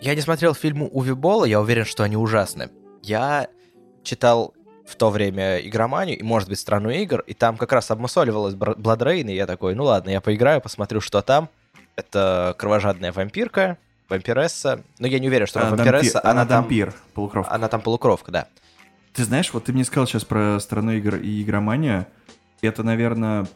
Я 0.03 0.17
не 0.17 0.21
смотрел 0.21 0.53
фильмы 0.53 0.89
Уви 0.89 1.13
Болла, 1.13 1.45
я 1.45 1.61
уверен, 1.61 1.85
что 1.85 2.03
они 2.03 2.17
ужасны. 2.17 2.71
Я 3.05 3.47
читал 4.03 4.53
в 4.85 4.97
то 4.97 5.11
время 5.11 5.59
игроманию 5.59 6.19
и, 6.19 6.25
может 6.25 6.49
быть, 6.49 6.59
страну 6.59 6.91
игр, 6.91 7.21
и 7.21 7.35
там 7.35 7.57
как 7.57 7.71
раз 7.71 7.89
обмусоливалась 7.93 8.55
Rain, 8.55 9.31
и 9.31 9.35
я 9.37 9.47
такой, 9.47 9.77
ну 9.77 9.85
ладно, 9.85 10.11
я 10.11 10.21
поиграю, 10.21 10.61
посмотрю, 10.61 11.01
что 11.01 11.23
там. 11.23 11.49
Это 11.95 12.57
кровожадная 12.59 13.13
вампирка, 13.13 13.79
вампиресса. 14.09 14.83
Но 14.99 15.07
я 15.07 15.21
не 15.21 15.29
уверен, 15.29 15.47
что 15.47 15.61
она 15.61 15.69
А, 15.69 15.77
вампиресса, 15.77 16.19
дампи- 16.19 16.31
она, 16.31 16.47
там... 16.47 16.63
дампир, 16.63 16.95
полукровка. 17.15 17.55
Она 17.55 17.69
там 17.69 17.81
полукровка, 17.81 18.33
да. 18.33 18.49
Ты 19.13 19.23
знаешь, 19.23 19.53
вот 19.53 19.67
ты 19.67 19.73
мне 19.73 19.85
сказал 19.85 20.09
сейчас 20.09 20.25
про 20.25 20.59
страну 20.59 20.91
игр 20.91 21.15
и 21.15 21.43
игроманию. 21.43 22.07
Это, 22.61 22.83
наверное, 22.83 23.47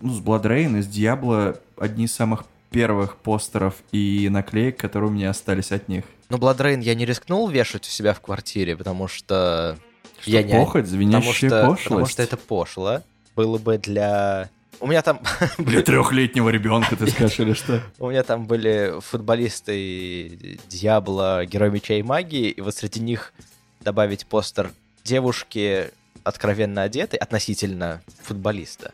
ну, 0.00 0.12
с 0.12 0.20
Rain 0.20 0.78
и 0.78 0.82
с 0.82 0.86
Diablo 0.86 1.58
одни 1.76 2.04
из 2.04 2.14
самых 2.14 2.44
первых 2.76 3.16
постеров 3.16 3.76
и 3.90 4.28
наклеек, 4.30 4.76
которые 4.76 5.08
у 5.08 5.12
меня 5.12 5.30
остались 5.30 5.72
от 5.72 5.88
них. 5.88 6.04
Ну, 6.28 6.36
Blood 6.36 6.58
Rain 6.58 6.82
я 6.82 6.94
не 6.94 7.06
рискнул 7.06 7.48
вешать 7.48 7.86
у 7.86 7.90
себя 7.90 8.12
в 8.12 8.20
квартире, 8.20 8.76
потому 8.76 9.08
что... 9.08 9.78
Что, 10.20 10.30
я 10.30 10.42
не... 10.42 10.52
похоть, 10.52 10.84
Потому 10.84 10.86
звенящая 10.86 11.50
что, 11.50 11.60
пошлость? 11.62 11.84
потому 11.84 12.06
что 12.06 12.22
это 12.22 12.36
пошло. 12.36 13.02
Было 13.34 13.56
бы 13.56 13.78
для... 13.78 14.50
У 14.78 14.86
меня 14.86 15.00
там... 15.00 15.20
Для 15.58 15.80
трехлетнего 15.80 16.50
ребенка, 16.50 16.96
ты 16.96 17.06
скажешь, 17.06 17.40
или 17.40 17.54
что? 17.54 17.80
У 17.98 18.10
меня 18.10 18.22
там 18.22 18.46
были 18.46 19.00
футболисты 19.00 20.58
Диабло, 20.68 21.46
Герой 21.46 21.70
Меча 21.70 21.94
и 21.94 22.02
Магии, 22.02 22.50
и 22.50 22.60
вот 22.60 22.74
среди 22.74 23.00
них 23.00 23.32
добавить 23.80 24.26
постер 24.26 24.70
девушки, 25.02 25.92
откровенно 26.24 26.82
одетой, 26.82 27.18
относительно 27.18 28.02
футболиста. 28.22 28.92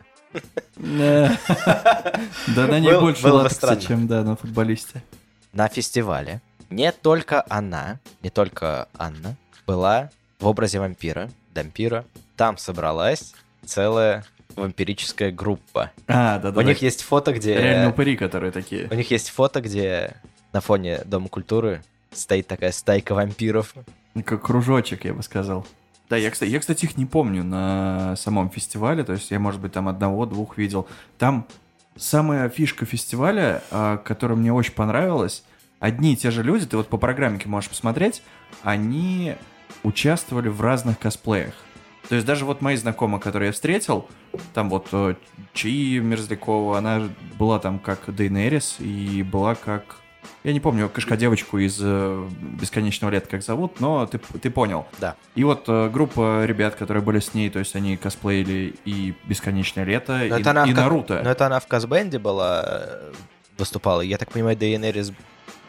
Да, 0.75 1.37
Да 2.55 2.67
на 2.67 2.79
ней 2.79 2.99
больше 2.99 3.27
латекса, 3.27 3.77
чем, 3.77 4.07
да, 4.07 4.23
на 4.23 4.35
футболисте. 4.35 5.03
На 5.53 5.67
фестивале 5.67 6.41
не 6.73 6.91
только 6.91 7.45
она, 7.49 7.99
не 8.23 8.29
только 8.29 8.87
Анна 8.97 9.35
была 9.67 10.09
в 10.39 10.47
образе 10.47 10.79
вампира, 10.79 11.29
дампира. 11.53 12.05
Там 12.35 12.57
собралась 12.57 13.33
целая 13.63 14.25
вампирическая 14.55 15.31
группа. 15.31 15.91
А, 16.07 16.39
да, 16.39 16.51
да. 16.51 16.59
У 16.59 16.63
них 16.63 16.81
есть 16.81 17.03
фото, 17.03 17.31
где... 17.33 17.55
реально 17.55 17.89
упыри, 17.89 18.17
которые 18.17 18.51
такие. 18.51 18.87
У 18.89 18.95
них 18.95 19.11
есть 19.11 19.29
фото, 19.29 19.61
где 19.61 20.15
на 20.51 20.61
фоне 20.61 21.01
Дома 21.05 21.29
культуры 21.29 21.83
стоит 22.11 22.47
такая 22.47 22.71
стайка 22.71 23.13
вампиров. 23.13 23.73
Как 24.25 24.43
кружочек, 24.43 25.05
я 25.05 25.13
бы 25.13 25.23
сказал. 25.23 25.65
Да, 26.09 26.17
я, 26.17 26.29
кстати, 26.31 26.49
я, 26.49 26.59
кстати, 26.59 26.85
их 26.85 26.97
не 26.97 27.05
помню 27.05 27.43
на 27.43 28.15
самом 28.17 28.49
фестивале, 28.49 29.03
то 29.03 29.13
есть 29.13 29.31
я, 29.31 29.39
может 29.39 29.61
быть, 29.61 29.71
там 29.71 29.87
одного-двух 29.87 30.57
видел. 30.57 30.87
Там 31.17 31.47
самая 31.95 32.49
фишка 32.49 32.85
фестиваля, 32.85 33.63
а, 33.71 33.97
которая 33.97 34.37
мне 34.37 34.53
очень 34.53 34.73
понравилась, 34.73 35.43
одни 35.79 36.13
и 36.13 36.15
те 36.15 36.31
же 36.31 36.43
люди, 36.43 36.65
ты 36.65 36.77
вот 36.77 36.87
по 36.87 36.97
программке 36.97 37.47
можешь 37.47 37.69
посмотреть, 37.69 38.23
они 38.63 39.35
участвовали 39.83 40.49
в 40.49 40.61
разных 40.61 40.99
косплеях. 40.99 41.53
То 42.09 42.15
есть 42.15 42.27
даже 42.27 42.45
вот 42.45 42.61
мои 42.61 42.75
знакомые, 42.75 43.21
которые 43.21 43.47
я 43.47 43.53
встретил, 43.53 44.07
там 44.53 44.69
вот 44.69 44.89
э, 44.91 45.15
Чи 45.53 45.99
Мерзлякова, 45.99 46.77
она 46.77 47.09
была 47.37 47.59
там 47.59 47.79
как 47.79 48.13
Дейнерис 48.13 48.77
и 48.79 49.23
была 49.23 49.55
как... 49.55 49.97
Я 50.43 50.53
не 50.53 50.59
помню 50.59 50.89
кошка-девочку 50.89 51.57
из 51.57 51.77
э, 51.81 52.27
«Бесконечного 52.61 53.11
лета» 53.11 53.27
как 53.29 53.43
зовут, 53.43 53.79
но 53.79 54.05
ты, 54.05 54.17
ты 54.17 54.49
понял. 54.49 54.85
Да. 54.99 55.15
И 55.35 55.43
вот 55.43 55.65
э, 55.67 55.89
группа 55.89 56.45
ребят, 56.45 56.75
которые 56.75 57.01
были 57.01 57.19
с 57.19 57.33
ней, 57.33 57.49
то 57.49 57.59
есть 57.59 57.75
они 57.75 57.95
косплеили 57.97 58.75
и 58.85 59.13
«Бесконечное 59.25 59.85
лето», 59.85 60.17
Но 60.29 60.37
и, 60.37 60.41
это 60.41 60.51
она 60.51 60.65
и 60.65 60.73
в 60.73 60.75
«Наруто». 60.75 61.21
Но 61.23 61.31
это 61.31 61.45
она 61.45 61.59
в 61.59 61.67
Казбенде 61.67 62.19
была, 62.19 62.63
э, 62.65 63.13
выступала. 63.57 64.01
Я 64.01 64.17
так 64.17 64.31
понимаю, 64.31 64.57
Дейенерис... 64.57 65.13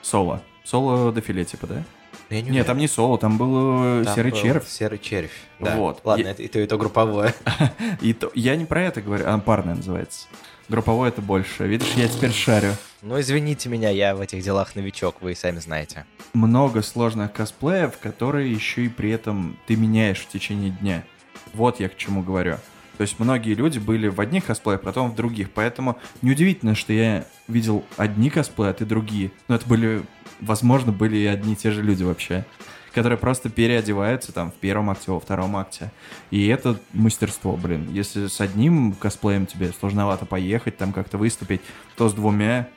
Соло. 0.03 0.43
Соло 0.65 1.13
дефиле, 1.13 1.45
типа, 1.45 1.67
да? 1.67 1.83
Я 2.31 2.37
не 2.39 2.43
Нет, 2.45 2.51
уверен. 2.51 2.67
там 2.67 2.79
не 2.79 2.89
соло, 2.89 3.19
там 3.19 3.39
был 3.39 4.03
Там 4.05 4.15
серый 4.15 4.33
был 4.33 4.39
червь. 4.39 4.69
Серый 4.69 4.99
червь. 4.99 5.31
Да. 5.61 5.77
Вот. 5.77 6.01
Ладно, 6.05 6.25
Я- 6.25 6.31
это 6.31 6.43
и 6.43 6.49
то, 6.49 6.59
и 6.59 6.67
то 6.67 6.79
групповое. 6.79 7.35
И 8.01 8.13
то- 8.13 8.31
я 8.35 8.57
не 8.57 8.65
про 8.65 8.83
это 8.83 9.01
говорю, 9.03 9.25
а 9.27 9.39
парное 9.39 9.75
называется. 9.75 10.27
Групповое 10.69 11.11
это 11.11 11.21
больше. 11.21 11.67
Видишь, 11.67 11.93
я 11.97 12.09
теперь 12.09 12.33
шарю. 12.33 12.75
Ну, 13.03 13.21
извините 13.21 13.69
меня, 13.69 13.91
я 13.91 14.15
в 14.17 14.21
этих 14.21 14.43
делах 14.43 14.75
новичок, 14.75 15.17
вы 15.21 15.33
и 15.33 15.35
сами 15.35 15.59
знаете. 15.59 16.07
Много 16.33 16.81
сложных 16.83 17.33
косплеев, 17.33 17.99
которые 17.99 18.51
еще 18.51 18.87
и 18.87 18.89
при 18.89 19.11
этом 19.11 19.59
ты 19.67 19.77
меняешь 19.77 20.21
в 20.21 20.29
течение 20.29 20.71
дня. 20.71 21.05
Вот 21.53 21.81
я 21.81 21.89
к 21.89 21.97
чему 21.97 22.23
говорю. 22.23 22.57
То 22.97 23.03
есть 23.03 23.19
многие 23.19 23.55
люди 23.55 23.79
были 23.79 24.09
в 24.09 24.21
одних 24.21 24.45
косплеях, 24.45 24.83
потом 24.83 25.11
в 25.11 25.17
других. 25.17 25.51
Поэтому 25.51 25.99
неудивительно, 26.23 26.75
что 26.75 26.93
я 26.93 27.25
видел 27.49 27.85
одни 27.97 28.31
косплеи, 28.31 28.71
а 28.71 28.75
ты 28.75 28.85
другие. 28.85 29.33
Но 29.49 29.57
это 29.57 29.69
были, 29.69 30.03
возможно, 30.41 30.93
были 30.93 31.17
и 31.17 31.27
одни 31.27 31.55
и 31.55 31.57
те 31.57 31.71
же 31.71 31.83
люди 31.83 32.05
вообще. 32.05 32.45
Которые 32.93 33.19
просто 33.19 33.51
переодеваются 33.51 34.31
там 34.33 34.53
в 34.53 34.55
первом 34.55 34.91
акте, 34.91 35.11
во 35.11 35.19
втором 35.19 35.57
акте. 35.57 35.91
И 36.31 36.47
это 36.47 36.79
мастерство, 36.93 37.57
блин. 37.57 37.89
Если 37.91 38.29
с 38.29 38.41
одним 38.41 38.93
косплеем 38.93 39.47
тебе 39.47 39.73
сложновато 39.73 40.27
поехать, 40.27 40.77
там 40.77 40.93
как-то 40.93 41.19
выступить, 41.19 41.61
то 41.97 42.09
с 42.09 42.15
двумя... 42.15 42.69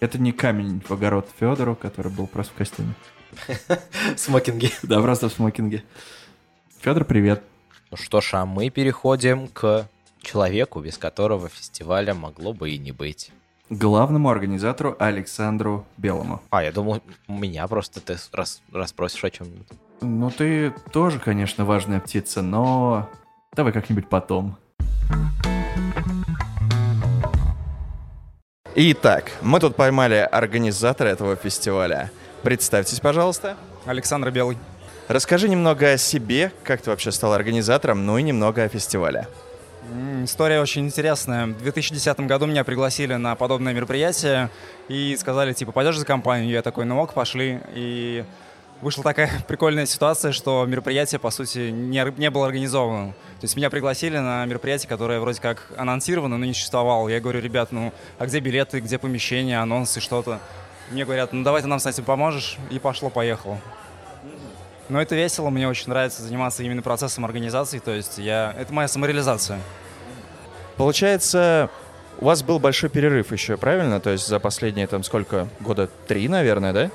Это 0.00 0.18
не 0.18 0.32
камень 0.32 0.82
в 0.86 0.92
огород 0.92 1.28
Федору, 1.38 1.74
который 1.74 2.10
был 2.10 2.26
просто 2.26 2.52
в 2.54 2.56
костюме. 2.56 2.94
Смокинги. 4.16 4.70
Да, 4.82 5.00
просто 5.00 5.28
в 5.28 5.32
смокинге. 5.32 5.84
Федор, 6.80 7.04
привет. 7.04 7.42
Ну 7.90 7.96
что 7.96 8.20
ж, 8.20 8.34
а 8.34 8.46
мы 8.46 8.70
переходим 8.70 9.48
к 9.48 9.88
человеку, 10.22 10.80
без 10.80 10.96
которого 10.96 11.48
фестиваля 11.48 12.14
могло 12.14 12.52
бы 12.52 12.70
и 12.70 12.78
не 12.78 12.92
быть. 12.92 13.32
Главному 13.68 14.30
организатору 14.30 14.94
Александру 15.00 15.84
Белому. 15.96 16.40
А, 16.50 16.62
я 16.62 16.70
думал, 16.70 17.02
меня 17.26 17.66
просто 17.66 18.00
ты 18.00 18.16
рас, 18.32 18.62
расспросишь 18.72 19.24
о 19.24 19.30
чем-нибудь. 19.30 19.66
Ну, 20.02 20.30
ты 20.30 20.72
тоже, 20.92 21.18
конечно, 21.18 21.64
важная 21.64 21.98
птица, 21.98 22.42
но 22.42 23.08
давай 23.56 23.72
как-нибудь 23.72 24.08
потом. 24.08 24.56
Итак, 28.76 29.32
мы 29.42 29.58
тут 29.58 29.74
поймали 29.74 30.14
организатора 30.14 31.08
этого 31.08 31.34
фестиваля. 31.34 32.12
Представьтесь, 32.44 33.00
пожалуйста. 33.00 33.56
Александр 33.84 34.30
Белый. 34.30 34.58
Расскажи 35.10 35.48
немного 35.48 35.90
о 35.90 35.98
себе, 35.98 36.52
как 36.62 36.82
ты 36.82 36.90
вообще 36.90 37.10
стал 37.10 37.32
организатором, 37.32 38.06
ну 38.06 38.16
и 38.16 38.22
немного 38.22 38.62
о 38.62 38.68
фестивале. 38.68 39.26
История 40.22 40.60
очень 40.60 40.86
интересная. 40.86 41.48
В 41.48 41.62
2010 41.62 42.20
году 42.20 42.46
меня 42.46 42.62
пригласили 42.62 43.14
на 43.14 43.34
подобное 43.34 43.72
мероприятие 43.72 44.50
и 44.86 45.16
сказали, 45.18 45.52
типа, 45.52 45.72
пойдешь 45.72 45.98
за 45.98 46.06
компанию? 46.06 46.50
Я 46.50 46.62
такой, 46.62 46.84
ну 46.84 47.00
ок, 47.00 47.12
пошли. 47.12 47.58
И 47.74 48.24
вышла 48.82 49.02
такая 49.02 49.32
прикольная 49.48 49.84
ситуация, 49.84 50.30
что 50.30 50.64
мероприятие, 50.64 51.18
по 51.18 51.30
сути, 51.30 51.70
не, 51.70 52.04
не 52.16 52.30
было 52.30 52.46
организовано. 52.46 53.10
То 53.40 53.44
есть 53.46 53.56
меня 53.56 53.68
пригласили 53.68 54.16
на 54.16 54.46
мероприятие, 54.46 54.88
которое 54.88 55.18
вроде 55.18 55.40
как 55.40 55.72
анонсировано, 55.76 56.38
но 56.38 56.44
не 56.44 56.54
существовало. 56.54 57.08
Я 57.08 57.18
говорю, 57.18 57.40
ребят, 57.40 57.72
ну 57.72 57.92
а 58.20 58.26
где 58.26 58.38
билеты, 58.38 58.78
где 58.78 58.96
помещение, 58.96 59.58
анонсы, 59.58 59.98
что-то? 59.98 60.38
Мне 60.92 61.04
говорят, 61.04 61.32
ну 61.32 61.42
давай 61.42 61.62
ты 61.62 61.66
нам 61.66 61.80
с 61.80 61.86
этим 61.86 62.04
поможешь, 62.04 62.58
и 62.70 62.78
пошло-поехало. 62.78 63.58
Но 64.90 65.00
это 65.00 65.14
весело, 65.14 65.50
мне 65.50 65.68
очень 65.68 65.88
нравится 65.88 66.22
заниматься 66.22 66.64
именно 66.64 66.82
процессом 66.82 67.24
организации, 67.24 67.78
то 67.78 67.92
есть 67.92 68.18
я... 68.18 68.54
это 68.58 68.72
моя 68.74 68.88
самореализация. 68.88 69.60
Получается, 70.76 71.70
у 72.18 72.24
вас 72.24 72.42
был 72.42 72.58
большой 72.58 72.90
перерыв 72.90 73.30
еще, 73.32 73.56
правильно? 73.56 74.00
То 74.00 74.10
есть 74.10 74.26
за 74.26 74.40
последние 74.40 74.88
там 74.88 75.04
сколько? 75.04 75.48
Года 75.60 75.88
три, 76.08 76.26
наверное, 76.28 76.72
да? 76.72 76.90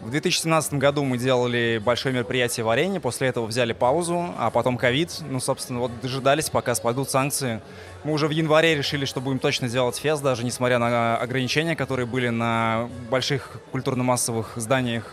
В 0.00 0.10
2017 0.10 0.74
году 0.74 1.04
мы 1.04 1.18
делали 1.18 1.82
большое 1.84 2.14
мероприятие 2.14 2.64
в 2.64 2.70
арене, 2.70 3.00
после 3.00 3.28
этого 3.28 3.44
взяли 3.44 3.74
паузу, 3.74 4.32
а 4.38 4.50
потом 4.50 4.78
ковид. 4.78 5.20
Ну, 5.28 5.40
собственно, 5.40 5.80
вот 5.80 5.90
дожидались, 6.00 6.48
пока 6.48 6.74
спадут 6.74 7.10
санкции. 7.10 7.60
Мы 8.04 8.12
уже 8.12 8.28
в 8.28 8.30
январе 8.30 8.76
решили, 8.76 9.04
что 9.04 9.20
будем 9.20 9.40
точно 9.40 9.68
делать 9.68 9.98
фест, 9.98 10.22
даже 10.22 10.44
несмотря 10.44 10.78
на 10.78 11.16
ограничения, 11.16 11.74
которые 11.74 12.06
были 12.06 12.28
на 12.28 12.88
больших 13.10 13.58
культурно-массовых 13.72 14.52
зданиях. 14.56 15.12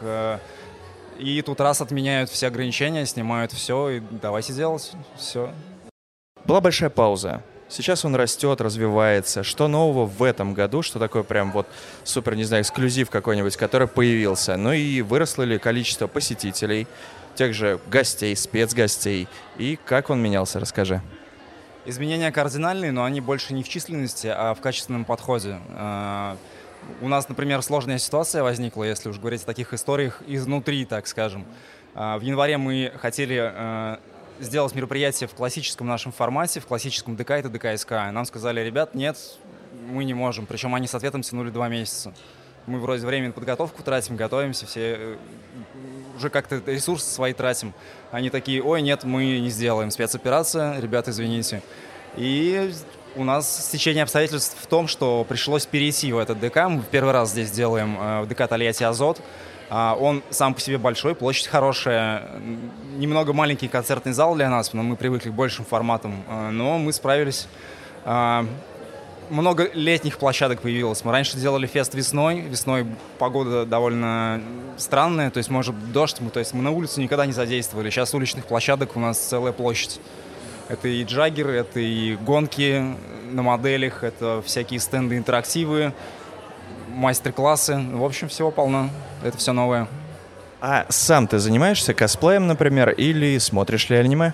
И 1.19 1.41
тут 1.41 1.59
раз 1.59 1.81
отменяют 1.81 2.29
все 2.29 2.47
ограничения, 2.47 3.05
снимают 3.05 3.51
все, 3.51 3.89
и 3.89 3.99
давайте 3.99 4.53
делать 4.53 4.91
все. 5.17 5.51
Была 6.45 6.61
большая 6.61 6.89
пауза. 6.89 7.41
Сейчас 7.69 8.05
он 8.05 8.15
растет, 8.15 8.61
развивается. 8.61 9.43
Что 9.43 9.67
нового 9.67 10.05
в 10.05 10.23
этом 10.23 10.53
году? 10.53 10.81
Что 10.81 10.99
такое 10.99 11.23
прям 11.23 11.51
вот 11.51 11.67
супер, 12.03 12.35
не 12.35 12.45
знаю, 12.45 12.63
эксклюзив 12.63 13.09
какой-нибудь, 13.09 13.57
который 13.57 13.87
появился? 13.87 14.55
Ну 14.55 14.71
и 14.71 15.01
выросло 15.01 15.43
ли 15.43 15.57
количество 15.57 16.07
посетителей, 16.07 16.87
тех 17.35 17.53
же 17.53 17.79
гостей, 17.87 18.35
спецгостей? 18.35 19.27
И 19.57 19.77
как 19.83 20.09
он 20.09 20.21
менялся? 20.21 20.59
Расскажи. 20.59 21.01
Изменения 21.85 22.31
кардинальные, 22.31 22.91
но 22.91 23.03
они 23.03 23.19
больше 23.19 23.53
не 23.53 23.63
в 23.63 23.69
численности, 23.69 24.27
а 24.27 24.53
в 24.53 24.61
качественном 24.61 25.03
подходе. 25.03 25.59
У 27.01 27.07
нас, 27.07 27.29
например, 27.29 27.61
сложная 27.61 27.97
ситуация 27.97 28.43
возникла, 28.43 28.83
если 28.83 29.09
уж 29.09 29.19
говорить 29.19 29.43
о 29.43 29.45
таких 29.45 29.73
историях 29.73 30.21
изнутри, 30.25 30.85
так 30.85 31.07
скажем. 31.07 31.45
А, 31.93 32.17
в 32.17 32.21
январе 32.21 32.57
мы 32.57 32.91
хотели 32.97 33.37
а, 33.39 33.99
сделать 34.39 34.73
мероприятие 34.75 35.27
в 35.27 35.33
классическом 35.33 35.87
нашем 35.87 36.11
формате, 36.11 36.59
в 36.59 36.65
классическом 36.65 37.15
ДК, 37.15 37.31
это 37.31 37.49
ДКСК. 37.49 37.91
Нам 38.11 38.25
сказали, 38.25 38.61
ребят, 38.61 38.95
нет, 38.95 39.17
мы 39.89 40.03
не 40.03 40.13
можем. 40.13 40.45
Причем 40.45 40.75
они 40.75 40.87
с 40.87 40.95
ответом 40.95 41.21
тянули 41.21 41.49
два 41.49 41.69
месяца. 41.69 42.13
Мы 42.65 42.79
вроде 42.79 43.05
время 43.05 43.27
на 43.27 43.33
подготовку 43.33 43.81
тратим, 43.81 44.17
готовимся, 44.17 44.65
все 44.65 44.95
э, 44.97 45.17
уже 46.17 46.29
как-то 46.29 46.61
ресурсы 46.65 47.09
свои 47.09 47.33
тратим. 47.33 47.73
Они 48.11 48.29
такие, 48.29 48.61
ой, 48.61 48.81
нет, 48.81 49.03
мы 49.03 49.39
не 49.39 49.49
сделаем. 49.49 49.89
Спецоперация, 49.89 50.79
ребята, 50.79 51.11
извините. 51.11 51.61
И 52.17 52.71
у 53.17 53.23
нас 53.23 53.65
стечение 53.65 54.03
обстоятельств 54.03 54.55
в 54.61 54.67
том, 54.67 54.87
что 54.87 55.25
пришлось 55.27 55.65
перейти 55.65 56.13
в 56.13 56.17
этот 56.17 56.39
ДК. 56.39 56.67
Мы 56.69 56.83
первый 56.89 57.11
раз 57.11 57.31
здесь 57.31 57.51
делаем 57.51 57.97
э, 57.99 58.21
в 58.21 58.27
ДК 58.27 58.47
Тольятти 58.47 58.83
Азот. 58.83 59.19
А, 59.69 59.97
он 59.99 60.23
сам 60.29 60.53
по 60.53 60.61
себе 60.61 60.77
большой, 60.77 61.15
площадь 61.15 61.47
хорошая, 61.47 62.29
немного 62.95 63.33
маленький 63.33 63.67
концертный 63.67 64.13
зал 64.13 64.35
для 64.35 64.49
нас, 64.49 64.71
но 64.71 64.81
мы 64.81 64.95
привыкли 64.95 65.29
к 65.29 65.33
большим 65.33 65.65
форматам, 65.65 66.23
а, 66.29 66.51
но 66.51 66.77
мы 66.77 66.93
справились. 66.93 67.47
А, 68.05 68.45
много 69.29 69.69
летних 69.73 70.19
площадок 70.19 70.61
появилось. 70.61 71.03
Мы 71.03 71.11
раньше 71.11 71.35
делали 71.37 71.67
фест 71.67 71.93
весной. 71.95 72.39
Весной 72.41 72.85
погода 73.17 73.65
довольно 73.65 74.41
странная, 74.77 75.31
то 75.31 75.39
есть 75.39 75.49
может 75.49 75.91
дождь, 75.91 76.21
мы, 76.21 76.29
то 76.29 76.39
есть 76.39 76.53
мы 76.53 76.61
на 76.61 76.71
улицу 76.71 77.01
никогда 77.01 77.25
не 77.25 77.33
задействовали. 77.33 77.89
Сейчас 77.89 78.13
уличных 78.13 78.45
площадок 78.45 78.95
у 78.95 78.99
нас 79.01 79.17
целая 79.17 79.51
площадь. 79.51 79.99
Это 80.69 80.87
и 80.87 81.03
джаггеры, 81.03 81.53
это 81.53 81.79
и 81.79 82.15
гонки 82.15 82.83
на 83.31 83.41
моделях, 83.41 84.03
это 84.03 84.41
всякие 84.45 84.79
стенды 84.79 85.17
интерактивы, 85.17 85.93
мастер-классы. 86.89 87.77
В 87.93 88.03
общем, 88.03 88.27
всего 88.27 88.51
полно. 88.51 88.89
Это 89.23 89.37
все 89.37 89.53
новое. 89.53 89.87
А 90.59 90.85
сам 90.89 91.27
ты 91.27 91.39
занимаешься 91.39 91.93
косплеем, 91.93 92.47
например, 92.47 92.89
или 92.89 93.37
смотришь 93.37 93.89
ли 93.89 93.95
аниме? 93.95 94.33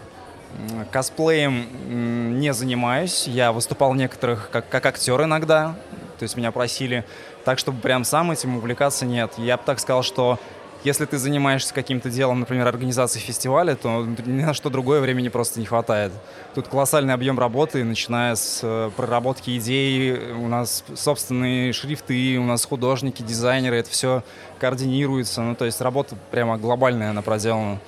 Косплеем 0.91 2.39
не 2.39 2.54
занимаюсь. 2.54 3.28
Я 3.28 3.52
выступал 3.52 3.91
в 3.91 3.96
некоторых 3.96 4.50
как, 4.52 4.69
как 4.69 4.86
актер 4.86 5.22
иногда. 5.24 5.76
То 6.17 6.24
есть 6.24 6.38
меня 6.38 6.52
просили 6.52 7.04
так, 7.43 7.60
чтобы 7.60 7.80
прям 7.82 8.04
сам 8.06 8.32
этим 8.32 8.58
увлекаться, 8.58 9.06
нет. 9.06 9.34
Я 9.38 9.58
бы 9.58 9.63
так 9.65 9.80
сказал, 9.80 10.04
что 10.04 10.39
если 10.84 11.06
ты 11.06 11.17
занимаешься 11.17 11.74
каким-то 11.74 12.10
делом, 12.10 12.41
например, 12.41 12.67
организацией 12.67 13.24
фестиваля, 13.24 13.76
то 13.76 14.06
ни 14.26 14.41
на 14.41 14.54
что 14.54 14.69
другое 14.69 15.00
времени 15.00 15.30
просто 15.30 15.60
не 15.60 15.65
хватает. 15.65 16.12
Тут 16.56 16.67
колоссальный 16.67 17.13
объем 17.13 17.39
работы, 17.39 17.84
начиная 17.84 18.36
с 18.36 18.60
э, 18.63 18.91
проработки 18.96 19.58
идей, 19.58 20.34
у 20.34 20.48
нас 20.48 20.84
собственные 20.96 21.74
шрифты, 21.74 22.38
у 22.38 22.43
нас 22.43 22.65
художники, 22.65 23.22
дизайнеры, 23.22 23.78
это 23.78 23.89
все 23.89 24.24
координируется. 24.60 25.41
Ну, 25.41 25.56
то 25.56 25.65
есть 25.65 25.80
работа 25.82 26.15
прямо 26.32 26.58
глобальная 26.58 27.12
она 27.12 27.22
проделана. 27.22 27.80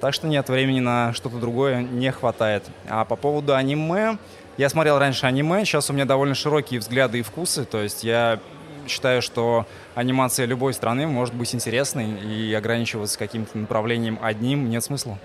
Так 0.00 0.12
что 0.12 0.26
нет, 0.26 0.48
времени 0.48 0.80
на 0.80 1.14
что-то 1.14 1.38
другое 1.38 1.82
не 1.82 2.12
хватает. 2.12 2.64
А 2.88 3.04
по 3.04 3.16
поводу 3.16 3.54
аниме, 3.54 4.18
я 4.58 4.68
смотрел 4.68 4.98
раньше 4.98 5.26
аниме, 5.26 5.64
сейчас 5.64 5.88
у 5.88 5.94
меня 5.94 6.04
довольно 6.04 6.34
широкие 6.34 6.80
взгляды 6.80 7.20
и 7.20 7.22
вкусы, 7.22 7.64
то 7.64 7.82
есть 7.82 8.04
я 8.04 8.40
считаю, 8.88 9.22
что 9.22 9.66
анимация 9.94 10.46
любой 10.46 10.74
страны 10.74 11.06
может 11.06 11.34
быть 11.34 11.54
интересной, 11.54 12.10
и 12.20 12.52
ограничиваться 12.54 13.18
каким-то 13.18 13.58
направлением 13.58 14.18
одним 14.22 14.68
нет 14.70 14.84
смысла. 14.84 15.18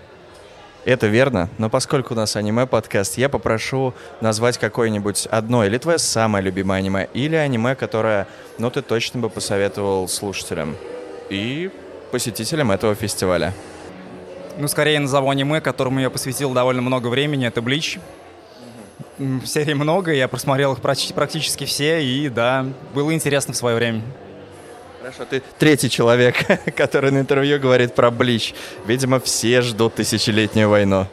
Это 0.84 1.06
верно, 1.06 1.48
но 1.60 1.70
поскольку 1.70 2.16
у 2.16 2.18
нас 2.18 2.36
аниме-подкаст, 2.36 3.18
я 3.20 3.30
попрошу 3.30 3.94
назвать 4.20 4.58
какое-нибудь 4.58 5.28
одно 5.28 5.64
или 5.64 5.78
твое 5.78 6.00
самое 6.00 6.44
любимое 6.44 6.80
аниме, 6.80 7.08
или 7.14 7.36
аниме, 7.36 7.76
которое, 7.76 8.28
ну, 8.58 8.72
ты 8.72 8.82
точно 8.82 9.20
бы 9.20 9.30
посоветовал 9.30 10.08
слушателям 10.08 10.76
и 11.30 11.70
посетителям 12.12 12.72
этого 12.72 12.96
фестиваля. 12.96 13.54
Ну, 14.58 14.68
скорее 14.68 15.00
назову 15.00 15.30
аниме, 15.30 15.62
которому 15.62 16.00
я 16.00 16.10
посвятил 16.10 16.52
довольно 16.52 16.82
много 16.82 17.08
времени, 17.08 17.46
это 17.46 17.62
«Блич». 17.62 18.00
Серий 19.46 19.74
много, 19.74 20.14
я 20.14 20.28
просмотрел 20.28 20.74
их 20.74 20.82
практически 20.82 21.66
все, 21.66 22.04
и 22.04 22.30
да, 22.30 22.66
было 22.94 23.14
интересно 23.14 23.54
в 23.54 23.58
свое 23.58 23.76
время. 23.76 24.02
Хорошо, 25.00 25.26
ты 25.26 25.42
третий 25.60 25.90
человек, 25.90 26.36
который 26.76 27.12
на 27.12 27.20
интервью 27.20 27.60
говорит 27.60 27.94
про 27.94 28.12
Блич. 28.12 28.54
Видимо, 28.86 29.20
все 29.20 29.62
ждут 29.62 29.96
тысячелетнюю 29.96 30.70
войну. 30.70 31.08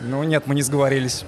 Ну 0.00 0.22
нет, 0.24 0.44
мы 0.46 0.54
не 0.54 0.62
сговорились. 0.62 1.24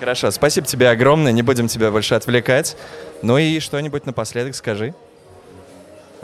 Хорошо, 0.00 0.30
спасибо 0.30 0.66
тебе 0.66 0.90
огромное, 0.90 1.32
не 1.32 1.42
будем 1.42 1.68
тебя 1.68 1.90
больше 1.90 2.14
отвлекать. 2.14 2.76
Ну 3.22 3.38
и 3.38 3.60
что-нибудь 3.60 4.06
напоследок 4.06 4.54
скажи. 4.54 4.94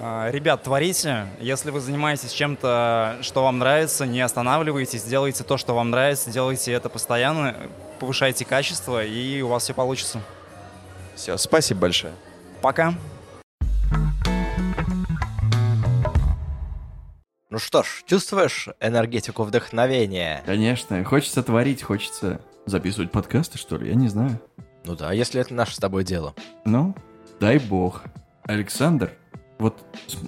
А, 0.03 0.31
ребят, 0.31 0.63
творите. 0.63 1.27
Если 1.41 1.71
вы 1.71 1.81
занимаетесь 1.81 2.33
чем-то, 2.33 3.19
что 3.21 3.43
вам 3.43 3.59
нравится, 3.59 4.07
не 4.07 4.23
останавливайтесь, 4.23 5.03
делайте 5.05 5.45
то, 5.45 5.59
что 5.59 5.75
вам 5.75 5.91
нравится, 5.91 6.31
делайте 6.31 6.73
это 6.73 6.89
постоянно 6.89 7.55
повышайте 7.99 8.47
качество, 8.47 9.05
и 9.05 9.43
у 9.43 9.49
вас 9.49 9.65
все 9.65 9.75
получится. 9.75 10.23
Все, 11.17 11.37
спасибо 11.37 11.81
большое. 11.83 12.15
Пока. 12.63 12.95
Ну 17.51 17.59
что 17.59 17.83
ж, 17.83 18.03
чувствуешь 18.07 18.69
энергетику 18.81 19.43
вдохновения? 19.43 20.43
Конечно, 20.47 21.05
хочется 21.05 21.43
творить, 21.43 21.83
хочется 21.83 22.41
записывать 22.65 23.13
подкасты, 23.13 23.59
что 23.59 23.77
ли, 23.77 23.91
я 23.91 23.95
не 23.95 24.09
знаю. 24.09 24.41
Ну 24.85 24.97
да, 24.97 25.13
если 25.13 25.43
это 25.43 25.53
наше 25.53 25.75
с 25.75 25.79
тобой 25.79 26.05
дело. 26.05 26.35
Ну, 26.65 26.95
дай 27.39 27.59
бог. 27.59 28.05
Александр, 28.45 29.13
вот 29.61 29.77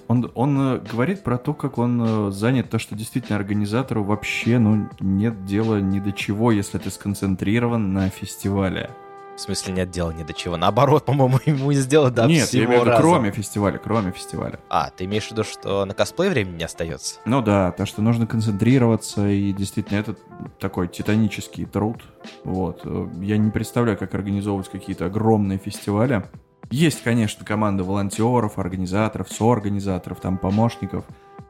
он, 0.07 0.31
он 0.35 0.59
э, 0.59 0.79
говорит 0.79 1.23
про 1.23 1.37
то, 1.37 1.53
как 1.53 1.77
он 1.77 2.27
э, 2.27 2.31
занят, 2.31 2.69
то, 2.69 2.79
что 2.79 2.95
действительно 2.95 3.37
организатору 3.37 4.03
вообще 4.03 4.59
ну, 4.59 4.89
нет 4.99 5.45
дела 5.45 5.81
ни 5.81 5.99
до 5.99 6.11
чего, 6.11 6.51
если 6.51 6.77
ты 6.77 6.89
сконцентрирован 6.89 7.93
на 7.93 8.09
фестивале. 8.09 8.91
В 9.35 9.39
смысле 9.39 9.73
нет 9.73 9.89
дела 9.89 10.11
ни 10.11 10.23
до 10.23 10.33
чего? 10.33 10.57
Наоборот, 10.57 11.05
по-моему, 11.05 11.39
ему 11.45 11.71
есть 11.71 11.89
дело 11.89 12.11
до 12.11 12.27
Нет, 12.27 12.47
всего 12.47 12.61
я 12.61 12.67
имею 12.67 12.81
в 12.83 12.85
виду 12.85 12.97
кроме 12.97 13.31
фестиваля, 13.31 13.79
кроме 13.79 14.11
фестиваля. 14.11 14.59
А, 14.69 14.91
ты 14.91 15.05
имеешь 15.05 15.27
в 15.27 15.31
виду, 15.31 15.43
что 15.43 15.85
на 15.85 15.93
косплей 15.93 16.29
времени 16.29 16.57
не 16.57 16.63
остается? 16.63 17.19
Ну 17.25 17.41
да, 17.41 17.71
то, 17.71 17.85
что 17.85 18.01
нужно 18.01 18.27
концентрироваться, 18.27 19.27
и 19.27 19.51
действительно 19.51 19.97
это 19.97 20.15
такой 20.59 20.87
титанический 20.87 21.65
труд. 21.65 22.03
Вот. 22.43 22.81
Э, 22.85 23.07
Я 23.21 23.37
не 23.37 23.49
представляю, 23.49 23.97
как 23.97 24.13
организовывать 24.13 24.69
какие-то 24.69 25.07
огромные 25.07 25.57
фестивали. 25.57 26.23
Есть, 26.69 27.03
конечно, 27.03 27.45
команда 27.45 27.83
волонтеров, 27.83 28.57
организаторов, 28.57 29.31
соорганизаторов, 29.31 30.19
там 30.19 30.37
помощников. 30.37 31.05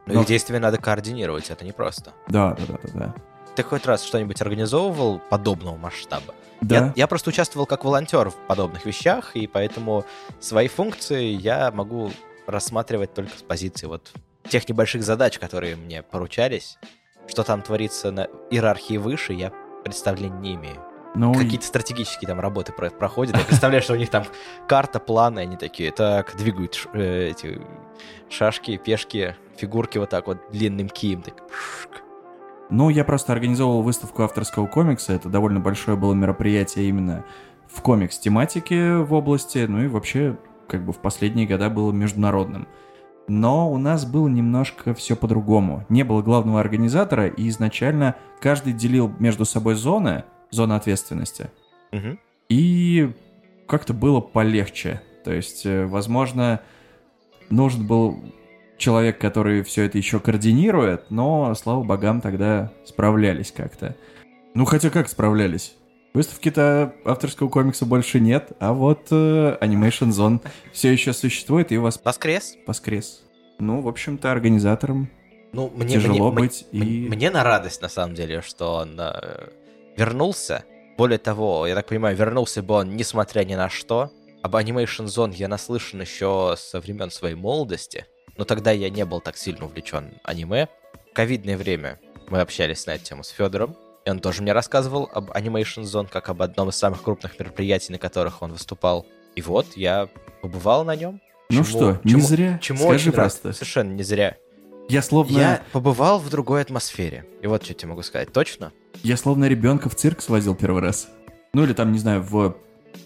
Но 0.06 0.14
Но- 0.14 0.20
их 0.22 0.26
действия 0.26 0.58
надо 0.58 0.78
координировать, 0.78 1.50
это 1.50 1.64
непросто. 1.64 2.12
Да, 2.28 2.54
да, 2.54 2.62
да, 2.68 2.78
да, 2.82 2.90
да. 3.06 3.14
Ты 3.56 3.62
хоть 3.62 3.86
раз 3.86 4.02
что-нибудь 4.02 4.40
организовывал 4.42 5.20
подобного 5.30 5.76
масштаба? 5.76 6.34
Да, 6.60 6.76
Я, 6.76 6.92
я 6.96 7.06
просто 7.06 7.30
участвовал 7.30 7.66
как 7.66 7.84
волонтер 7.84 8.30
в 8.30 8.34
подобных 8.48 8.84
вещах, 8.84 9.34
и 9.36 9.46
поэтому 9.46 10.04
свои 10.40 10.68
функции 10.68 11.24
я 11.24 11.70
могу 11.70 12.10
рассматривать 12.46 13.14
только 13.14 13.36
с 13.38 13.42
позиции 13.42 13.86
вот 13.86 14.12
тех 14.48 14.68
небольших 14.68 15.02
задач, 15.02 15.38
которые 15.38 15.76
мне 15.76 16.02
поручались. 16.02 16.78
Что 17.26 17.42
там 17.42 17.62
творится 17.62 18.10
на 18.10 18.24
иерархии 18.50 18.98
выше, 18.98 19.32
я 19.32 19.50
представления 19.84 20.38
не 20.40 20.54
имею. 20.54 20.82
Ну, 21.14 21.32
Какие-то 21.32 21.64
стратегические 21.66 22.26
там 22.28 22.40
работы 22.40 22.72
про- 22.72 22.90
проходят. 22.90 23.36
Я 23.36 23.44
представляю, 23.44 23.82
что 23.82 23.92
у 23.92 23.96
них 23.96 24.10
там 24.10 24.24
карта, 24.66 24.98
планы, 24.98 25.40
они 25.40 25.56
такие, 25.56 25.92
так, 25.92 26.34
двигают 26.36 26.74
ш- 26.74 26.88
э, 26.92 27.28
эти 27.30 27.60
шашки, 28.28 28.76
пешки, 28.76 29.36
фигурки 29.56 29.98
вот 29.98 30.10
так 30.10 30.26
вот 30.26 30.38
длинным 30.50 30.88
кием. 30.88 31.22
Так, 31.22 31.46
пшк. 31.48 32.02
Ну, 32.70 32.88
я 32.88 33.04
просто 33.04 33.32
организовывал 33.32 33.82
выставку 33.82 34.22
авторского 34.24 34.66
комикса. 34.66 35.12
Это 35.12 35.28
довольно 35.28 35.60
большое 35.60 35.96
было 35.96 36.14
мероприятие 36.14 36.88
именно 36.88 37.24
в 37.68 37.80
комикс-тематике 37.82 38.96
в 38.96 39.12
области. 39.14 39.66
Ну 39.68 39.82
и 39.82 39.86
вообще, 39.86 40.36
как 40.68 40.84
бы 40.84 40.92
в 40.92 40.98
последние 40.98 41.46
года 41.46 41.70
было 41.70 41.92
международным. 41.92 42.66
Но 43.28 43.70
у 43.70 43.78
нас 43.78 44.04
было 44.04 44.28
немножко 44.28 44.94
все 44.94 45.14
по-другому. 45.14 45.86
Не 45.88 46.02
было 46.02 46.22
главного 46.22 46.60
организатора, 46.60 47.26
и 47.28 47.48
изначально 47.48 48.16
каждый 48.40 48.72
делил 48.72 49.12
между 49.18 49.44
собой 49.44 49.74
зоны, 49.76 50.24
зоны 50.54 50.74
ответственности. 50.74 51.50
Мгм. 51.92 52.18
И 52.48 53.10
как-то 53.66 53.92
было 53.94 54.20
полегче. 54.20 55.02
То 55.24 55.32
есть, 55.32 55.64
э, 55.66 55.86
возможно, 55.86 56.60
нужен 57.50 57.86
был 57.86 58.22
человек, 58.76 59.18
который 59.18 59.62
все 59.62 59.84
это 59.84 59.98
еще 59.98 60.20
координирует, 60.20 61.10
но, 61.10 61.54
слава 61.54 61.82
богам, 61.84 62.20
тогда 62.20 62.72
справлялись 62.84 63.52
как-то. 63.52 63.96
Ну, 64.54 64.64
хотя 64.64 64.90
как 64.90 65.08
справлялись? 65.08 65.74
Выставки-то 66.12 66.94
авторского 67.04 67.48
комикса 67.48 67.86
больше 67.86 68.20
нет, 68.20 68.52
а 68.60 68.72
вот 68.72 69.08
э, 69.10 69.58
Animation 69.60 70.10
Zone 70.10 70.40
все 70.72 70.92
еще 70.92 71.12
существует 71.12 71.72
и 71.72 71.78
у 71.78 71.82
вас 71.82 72.00
Воскрес. 72.04 72.56
воскрес. 72.66 73.22
Ну, 73.58 73.80
в 73.80 73.88
общем-то, 73.88 74.30
организатором 74.30 75.08
Ну, 75.52 75.72
мне, 75.74 75.88
тяжело 75.94 76.30
мне- 76.30 76.40
быть. 76.42 76.66
мне- 76.72 76.86
и... 76.86 77.08
Мне 77.08 77.30
на 77.30 77.42
радость, 77.42 77.82
на 77.82 77.88
самом 77.88 78.14
деле, 78.14 78.42
что 78.42 78.74
он 78.76 78.96
э, 78.98 79.48
вернулся. 79.96 80.64
Более 80.96 81.18
того, 81.18 81.66
я 81.66 81.74
так 81.74 81.86
понимаю, 81.86 82.16
вернулся 82.16 82.62
бы 82.62 82.74
он 82.74 82.96
несмотря 82.96 83.44
ни 83.44 83.54
на 83.54 83.68
что. 83.68 84.10
Об 84.42 84.56
Animation 84.56 85.06
Zone 85.06 85.34
я 85.34 85.48
наслышан 85.48 86.00
еще 86.02 86.54
со 86.58 86.80
времен 86.80 87.10
своей 87.10 87.34
молодости. 87.34 88.06
Но 88.36 88.44
тогда 88.44 88.70
я 88.72 88.90
не 88.90 89.04
был 89.04 89.20
так 89.20 89.36
сильно 89.36 89.64
увлечен 89.66 90.14
аниме. 90.22 90.68
В 91.10 91.14
ковидное 91.14 91.56
время 91.56 91.98
мы 92.28 92.40
общались 92.40 92.86
на 92.86 92.92
эту 92.96 93.04
тему 93.04 93.24
с 93.24 93.28
Федором. 93.28 93.76
И 94.04 94.10
он 94.10 94.18
тоже 94.18 94.42
мне 94.42 94.52
рассказывал 94.52 95.08
об 95.12 95.30
Animation 95.30 95.82
Zone, 95.84 96.08
как 96.10 96.28
об 96.28 96.42
одном 96.42 96.68
из 96.68 96.76
самых 96.76 97.02
крупных 97.02 97.38
мероприятий, 97.38 97.90
на 97.92 97.98
которых 97.98 98.42
он 98.42 98.52
выступал. 98.52 99.06
И 99.34 99.40
вот, 99.40 99.66
я 99.76 100.08
побывал 100.42 100.84
на 100.84 100.94
нем. 100.94 101.20
Ну 101.48 101.64
Чему- 101.64 101.64
что, 101.64 102.00
не 102.04 102.10
чему- 102.12 102.22
зря? 102.22 102.58
Чему 102.60 102.78
Скажи 102.80 102.94
очень 102.94 103.06
рад. 103.12 103.14
просто. 103.16 103.52
Совершенно 103.54 103.92
не 103.92 104.02
зря. 104.02 104.36
Я 104.90 105.00
словно... 105.00 105.38
Я 105.38 105.62
побывал 105.72 106.18
в 106.18 106.28
другой 106.28 106.60
атмосфере. 106.60 107.24
И 107.40 107.46
вот 107.46 107.64
что 107.64 107.72
тебе 107.72 107.88
могу 107.90 108.02
сказать. 108.02 108.30
Точно? 108.32 108.72
Я 109.02 109.16
словно 109.16 109.46
ребенка 109.46 109.88
в 109.88 109.94
цирк 109.94 110.20
свозил 110.22 110.54
первый 110.54 110.82
раз. 110.82 111.08
Ну 111.52 111.64
или 111.64 111.72
там, 111.72 111.92
не 111.92 111.98
знаю, 111.98 112.22
в 112.22 112.56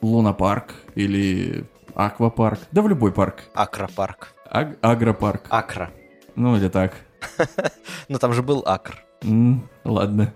лунопарк 0.00 0.74
или 0.94 1.64
аквапарк. 1.94 2.60
Да 2.72 2.82
в 2.82 2.88
любой 2.88 3.12
парк. 3.12 3.42
Акропарк. 3.54 4.34
Аг- 4.50 4.78
агропарк. 4.80 5.42
Акра. 5.50 5.90
Ну 6.36 6.56
или 6.56 6.68
так. 6.68 6.94
Ну 8.08 8.18
там 8.18 8.32
же 8.32 8.42
был 8.42 8.62
Акр. 8.64 9.04
Ладно. 9.84 10.32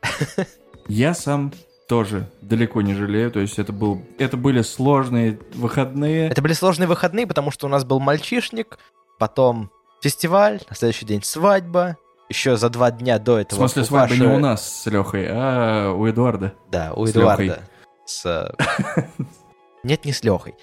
Я 0.89 1.15
сам 1.15 1.53
тоже 1.89 2.31
далеко 2.43 2.83
не 2.83 2.95
жалею. 2.95 3.31
То 3.31 3.41
есть 3.41 3.59
это, 3.59 3.73
был, 3.73 4.03
это 4.19 4.37
были 4.37 4.63
сложные 4.63 5.39
выходные. 5.55 6.29
Это 6.29 6.43
были 6.43 6.53
сложные 6.53 6.87
выходные, 6.87 7.27
потому 7.27 7.51
что 7.51 7.67
у 7.67 7.71
нас 7.71 7.85
был 7.85 7.99
мальчишник, 8.01 8.79
потом 9.19 9.71
фестиваль, 10.03 10.61
на 10.69 10.77
следующий 10.77 11.07
день 11.07 11.23
свадьба. 11.23 11.97
Еще 12.29 12.57
за 12.57 12.71
два 12.71 12.91
дня 12.91 13.19
до 13.19 13.35
В 13.35 13.37
этого... 13.37 13.59
смысле, 13.61 13.83
у 13.83 13.85
свадьба 13.85 14.15
не 14.15 14.21
Паши- 14.23 14.35
у 14.35 14.39
нас 14.39 14.81
с 14.83 14.87
Лехой, 14.87 15.27
а 15.29 15.93
у 15.93 16.09
Эдуарда. 16.09 16.55
Да, 16.71 16.93
у 16.95 17.07
с 17.07 17.11
Эдуарда. 17.11 17.61
С... 18.07 18.25
э, 18.27 19.03
Нет, 19.83 20.05
не 20.05 20.13
с 20.13 20.23
Лехой. 20.25 20.55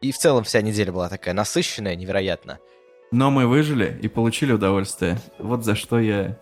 И 0.00 0.10
в 0.12 0.18
целом 0.18 0.44
вся 0.44 0.60
неделя 0.60 0.92
была 0.92 1.08
такая 1.08 1.34
насыщенная, 1.34 1.94
невероятно. 1.96 2.58
Но 3.12 3.30
мы 3.30 3.46
выжили 3.46 3.96
и 4.02 4.08
получили 4.08 4.52
удовольствие. 4.52 5.18
Вот 5.38 5.64
за 5.64 5.74
что 5.76 6.00
я 6.00 6.36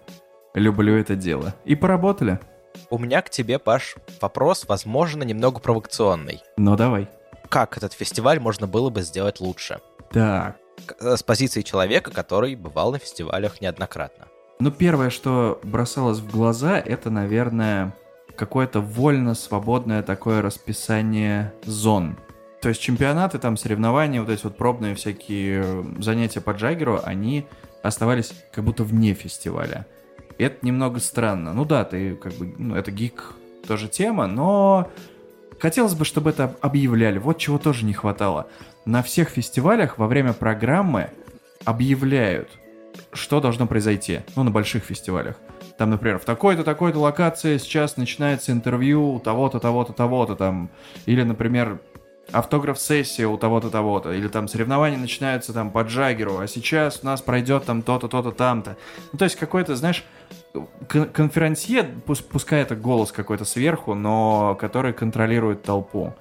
люблю 0.55 0.96
это 0.96 1.16
дело. 1.16 1.55
И 1.64 1.75
поработали. 1.75 2.38
У 2.88 2.98
меня 2.98 3.20
к 3.20 3.29
тебе, 3.31 3.59
Паш, 3.59 3.96
вопрос, 4.20 4.64
возможно, 4.66 5.22
немного 5.22 5.61
провокационный. 5.61 6.40
Ну 6.57 6.77
давай. 6.77 7.09
Как 7.51 7.77
этот 7.77 7.92
фестиваль 7.92 8.40
можно 8.40 8.66
было 8.66 8.88
бы 8.88 9.03
сделать 9.03 9.40
лучше? 9.40 9.81
Так. 10.11 10.57
Э, 11.01 11.16
С 11.16 11.22
позиции 11.22 11.61
человека, 11.62 12.11
который 12.11 12.55
бывал 12.55 12.92
на 12.92 12.98
фестивалях 12.98 13.61
неоднократно. 13.61 14.29
Ну, 14.62 14.70
первое, 14.70 15.11
что 15.11 15.59
бросалось 15.64 16.20
в 16.20 16.31
глаза, 16.31 16.79
это, 16.79 17.11
наверное, 17.11 17.96
какое-то 18.37 18.81
вольно 18.81 19.35
свободное 19.35 20.05
такое 20.05 20.40
расписание 20.40 21.53
зон. 21.64 22.16
То 22.61 22.68
есть 22.68 22.81
чемпионаты, 22.81 23.40
там 23.40 23.57
соревнования, 23.57 24.20
вот 24.20 24.31
эти 24.31 24.44
вот 24.44 24.57
пробные 24.57 24.94
всякие 24.94 25.62
э, 25.64 25.85
занятия 25.98 26.40
по 26.40 26.53
Джаггеру, 26.53 27.01
они 27.03 27.44
оставались 27.83 28.33
как 28.53 28.62
будто 28.62 28.85
вне 28.85 29.14
фестиваля. 29.14 29.88
Это 30.38 30.64
немного 30.64 31.01
странно. 31.01 31.53
Ну 31.55 31.64
да, 31.64 31.83
ты 31.85 32.14
как 32.14 32.33
бы, 32.35 32.55
ну 32.57 32.77
это 32.77 32.92
гик 32.92 33.33
тоже 33.66 33.88
тема, 33.88 34.29
но 34.29 34.92
хотелось 35.59 35.94
бы, 35.94 36.05
чтобы 36.05 36.31
это 36.31 36.57
объявляли. 36.61 37.18
Вот 37.18 37.38
чего 37.38 37.59
тоже 37.59 37.85
не 37.85 37.94
хватало. 37.94 38.46
На 38.85 39.03
всех 39.03 39.31
фестивалях 39.31 39.98
во 39.98 40.07
время 40.07 40.33
программы 40.33 41.11
объявляют, 41.64 42.48
что 43.12 43.40
должно 43.40 43.66
произойти. 43.66 44.20
Ну, 44.37 44.42
на 44.42 44.50
больших 44.50 44.85
фестивалях. 44.85 45.37
Там, 45.78 45.90
например, 45.90 46.18
в 46.18 46.24
такой-то, 46.24 46.64
такой-то 46.64 46.98
локации 46.98 47.57
сейчас 47.59 47.96
начинается 47.96 48.52
интервью 48.52 49.14
у 49.14 49.20
того-то, 49.20 49.59
того-то, 49.59 49.92
того-то 49.92 50.37
там. 50.37 50.70
Или, 51.07 51.22
например, 51.22 51.81
автограф-сессия 52.31 53.26
у 53.26 53.37
того-то, 53.37 53.70
того-то. 53.70 54.12
Или 54.12 54.28
там 54.28 54.48
соревнования 54.48 54.98
начинаются 54.98 55.52
там 55.52 55.70
по 55.70 55.83
Джаггеру, 55.83 56.38
а 56.38 56.46
сейчас 56.46 57.00
у 57.02 57.07
нас 57.07 57.20
пройдет 57.22 57.64
там 57.64 57.83
то-то, 57.83 58.09
то-то, 58.09 58.31
там-то. 58.31 58.76
Ну, 59.12 59.18
то 59.18 59.24
есть 59.24 59.37
какой-то, 59.37 59.74
знаешь, 59.76 60.05
кон- 60.88 61.09
конферансье, 61.09 61.88
пус- 62.07 62.22
пускай 62.22 62.62
это 62.62 62.76
голос 62.76 63.12
какой-то 63.12 63.44
сверху, 63.44 63.94
но 63.94 64.57
который 64.61 64.92
контролирует 64.92 65.62
толпу. 65.62 66.14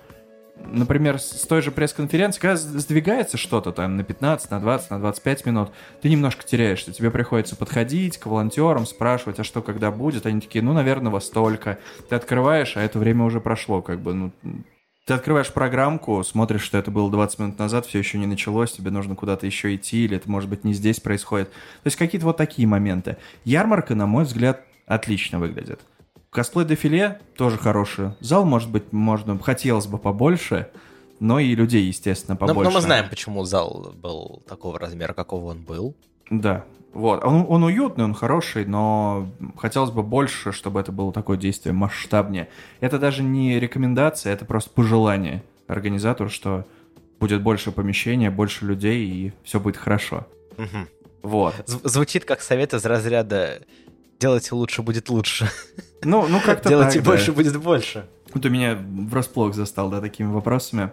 Например, 0.66 1.20
с 1.20 1.46
той 1.48 1.62
же 1.62 1.72
пресс-конференции, 1.72 2.40
когда 2.40 2.58
сдвигается 2.58 3.38
что-то 3.38 3.72
там 3.72 3.98
на 3.98 4.04
15, 4.04 4.52
на 4.52 4.60
20, 4.60 4.90
на 4.92 5.00
25 5.00 5.46
минут, 5.46 5.72
ты 6.02 6.10
немножко 6.10 6.44
теряешься. 6.46 6.94
Тебе 6.94 7.12
приходится 7.12 7.56
подходить 7.56 8.18
к 8.18 8.26
волонтерам, 8.26 8.86
спрашивать, 8.86 9.40
а 9.40 9.44
что 9.44 9.62
когда 9.62 9.92
будет. 9.92 10.26
Они 10.26 10.42
такие, 10.42 10.64
ну, 10.64 10.74
наверное, 10.74 11.12
во 11.12 11.20
столько. 11.20 11.80
Ты 12.10 12.16
открываешь, 12.16 12.78
а 12.78 12.82
это 12.82 13.00
время 13.00 13.26
уже 13.26 13.40
прошло, 13.40 13.82
как 13.82 14.00
бы, 14.00 14.14
ну... 14.14 14.32
Ты 15.08 15.16
открываешь 15.16 15.52
программку, 15.52 16.24
смотришь, 16.24 16.62
что 16.62 16.78
это 16.78 16.92
было 16.92 17.10
20 17.10 17.40
минут 17.40 17.60
назад, 17.60 17.88
все 17.88 17.98
еще 17.98 18.20
не 18.20 18.28
началось, 18.28 18.72
тебе 18.72 18.92
нужно 18.92 19.16
куда-то 19.16 19.48
еще 19.48 19.74
идти, 19.76 20.06
или 20.06 20.16
это, 20.16 20.30
может 20.30 20.48
быть, 20.48 20.64
не 20.64 20.74
здесь 20.74 21.00
происходит. 21.00 21.50
То 21.50 21.86
есть 21.86 21.98
какие-то 21.98 22.28
вот 22.28 22.38
такие 22.38 22.68
моменты. 22.68 23.18
Ярмарка, 23.44 23.96
на 23.96 24.06
мой 24.06 24.26
взгляд, 24.26 24.62
отлично 24.86 25.40
выглядит. 25.40 25.82
Косплей-дефиле 26.32 27.20
тоже 27.36 27.58
хороший. 27.58 28.12
Зал, 28.22 28.46
может 28.46 28.70
быть, 28.72 28.94
можно, 28.94 29.38
хотелось 29.40 29.86
бы 29.88 29.98
побольше, 29.98 30.70
но 31.20 31.40
и 31.40 31.54
людей, 31.56 31.84
естественно, 31.84 32.38
Но, 32.40 32.48
побольше. 32.48 32.72
но 32.72 32.76
мы 32.78 32.82
знаем, 32.82 33.10
почему 33.10 33.44
зал 33.44 33.94
был 34.02 34.42
такого 34.48 34.80
размера, 34.80 35.14
какого 35.14 35.48
он 35.52 35.62
был. 35.62 35.94
Да. 36.30 36.64
Вот. 36.94 37.24
Он, 37.26 37.46
он 37.50 37.64
уютный, 37.64 38.06
он 38.06 38.14
хороший, 38.14 38.66
но 38.66 39.28
хотелось 39.58 39.92
бы 39.92 40.04
больше, 40.04 40.54
чтобы 40.54 40.80
это 40.80 40.94
было 40.94 41.12
такое 41.12 41.36
действие 41.38 41.74
масштабнее. 41.74 42.48
Это 42.80 42.98
даже 42.98 43.24
не 43.24 43.60
рекомендация, 43.60 44.32
это 44.34 44.46
просто 44.46 44.70
пожелание 44.70 45.44
организатору, 45.68 46.30
что 46.30 46.66
будет 47.20 47.42
больше 47.44 47.72
помещения, 47.74 48.32
больше 48.32 48.66
людей, 48.66 49.06
и 49.06 49.34
все 49.44 49.60
будет 49.60 49.76
хорошо. 49.76 50.26
Мгм. 50.58 50.88
Вот. 51.24 51.56
Зв- 51.68 51.82
Звучит 51.88 52.24
как 52.24 52.42
совет 52.42 52.74
из 52.74 52.86
разряда 52.86 53.62
«делайте 54.22 54.56
лучше, 54.56 54.82
будет 54.82 55.10
лучше». 55.10 55.50
Ну, 56.04 56.28
ну 56.28 56.40
как-то 56.40 56.70
Делайте 56.70 56.96
так, 56.96 57.04
да. 57.04 57.12
больше, 57.12 57.32
будет 57.32 57.58
больше. 57.62 58.08
Вот 58.34 58.46
у 58.46 58.50
меня 58.50 58.76
врасплох 59.12 59.54
застал, 59.54 59.90
да, 59.90 60.02
такими 60.02 60.32
вопросами. 60.32 60.92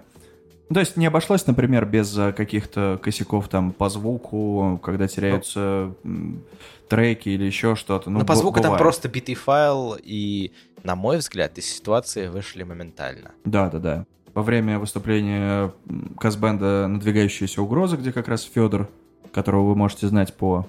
Ну, 0.68 0.74
То 0.74 0.80
есть 0.80 0.96
не 0.98 1.06
обошлось, 1.06 1.46
например, 1.46 1.86
без 1.86 2.16
э, 2.18 2.32
каких-то 2.32 3.00
косяков 3.02 3.48
там 3.48 3.72
по 3.72 3.88
звуку, 3.88 4.78
когда 4.82 5.08
теряются 5.08 5.94
м, 6.04 6.42
треки 6.88 7.30
или 7.30 7.44
еще 7.44 7.74
что-то. 7.74 8.10
Ну, 8.10 8.18
Но 8.18 8.24
по 8.26 8.34
звуку 8.34 8.56
там 8.56 8.64
бывает. 8.72 8.82
просто 8.82 9.08
битый 9.08 9.34
файл, 9.34 9.96
и, 9.98 10.52
на 10.84 10.94
мой 10.94 11.18
взгляд, 11.18 11.56
из 11.56 11.64
ситуации 11.66 12.28
вышли 12.28 12.64
моментально. 12.64 13.30
Да, 13.44 13.70
да, 13.70 13.78
да. 13.78 14.06
Во 14.34 14.42
время 14.42 14.78
выступления 14.78 15.72
Казбенда 16.20 16.86
«Надвигающаяся 16.86 17.62
угроза», 17.62 17.96
где 17.96 18.12
как 18.12 18.28
раз 18.28 18.42
Федор, 18.42 18.90
которого 19.32 19.68
вы 19.70 19.74
можете 19.74 20.06
знать 20.08 20.34
по, 20.34 20.68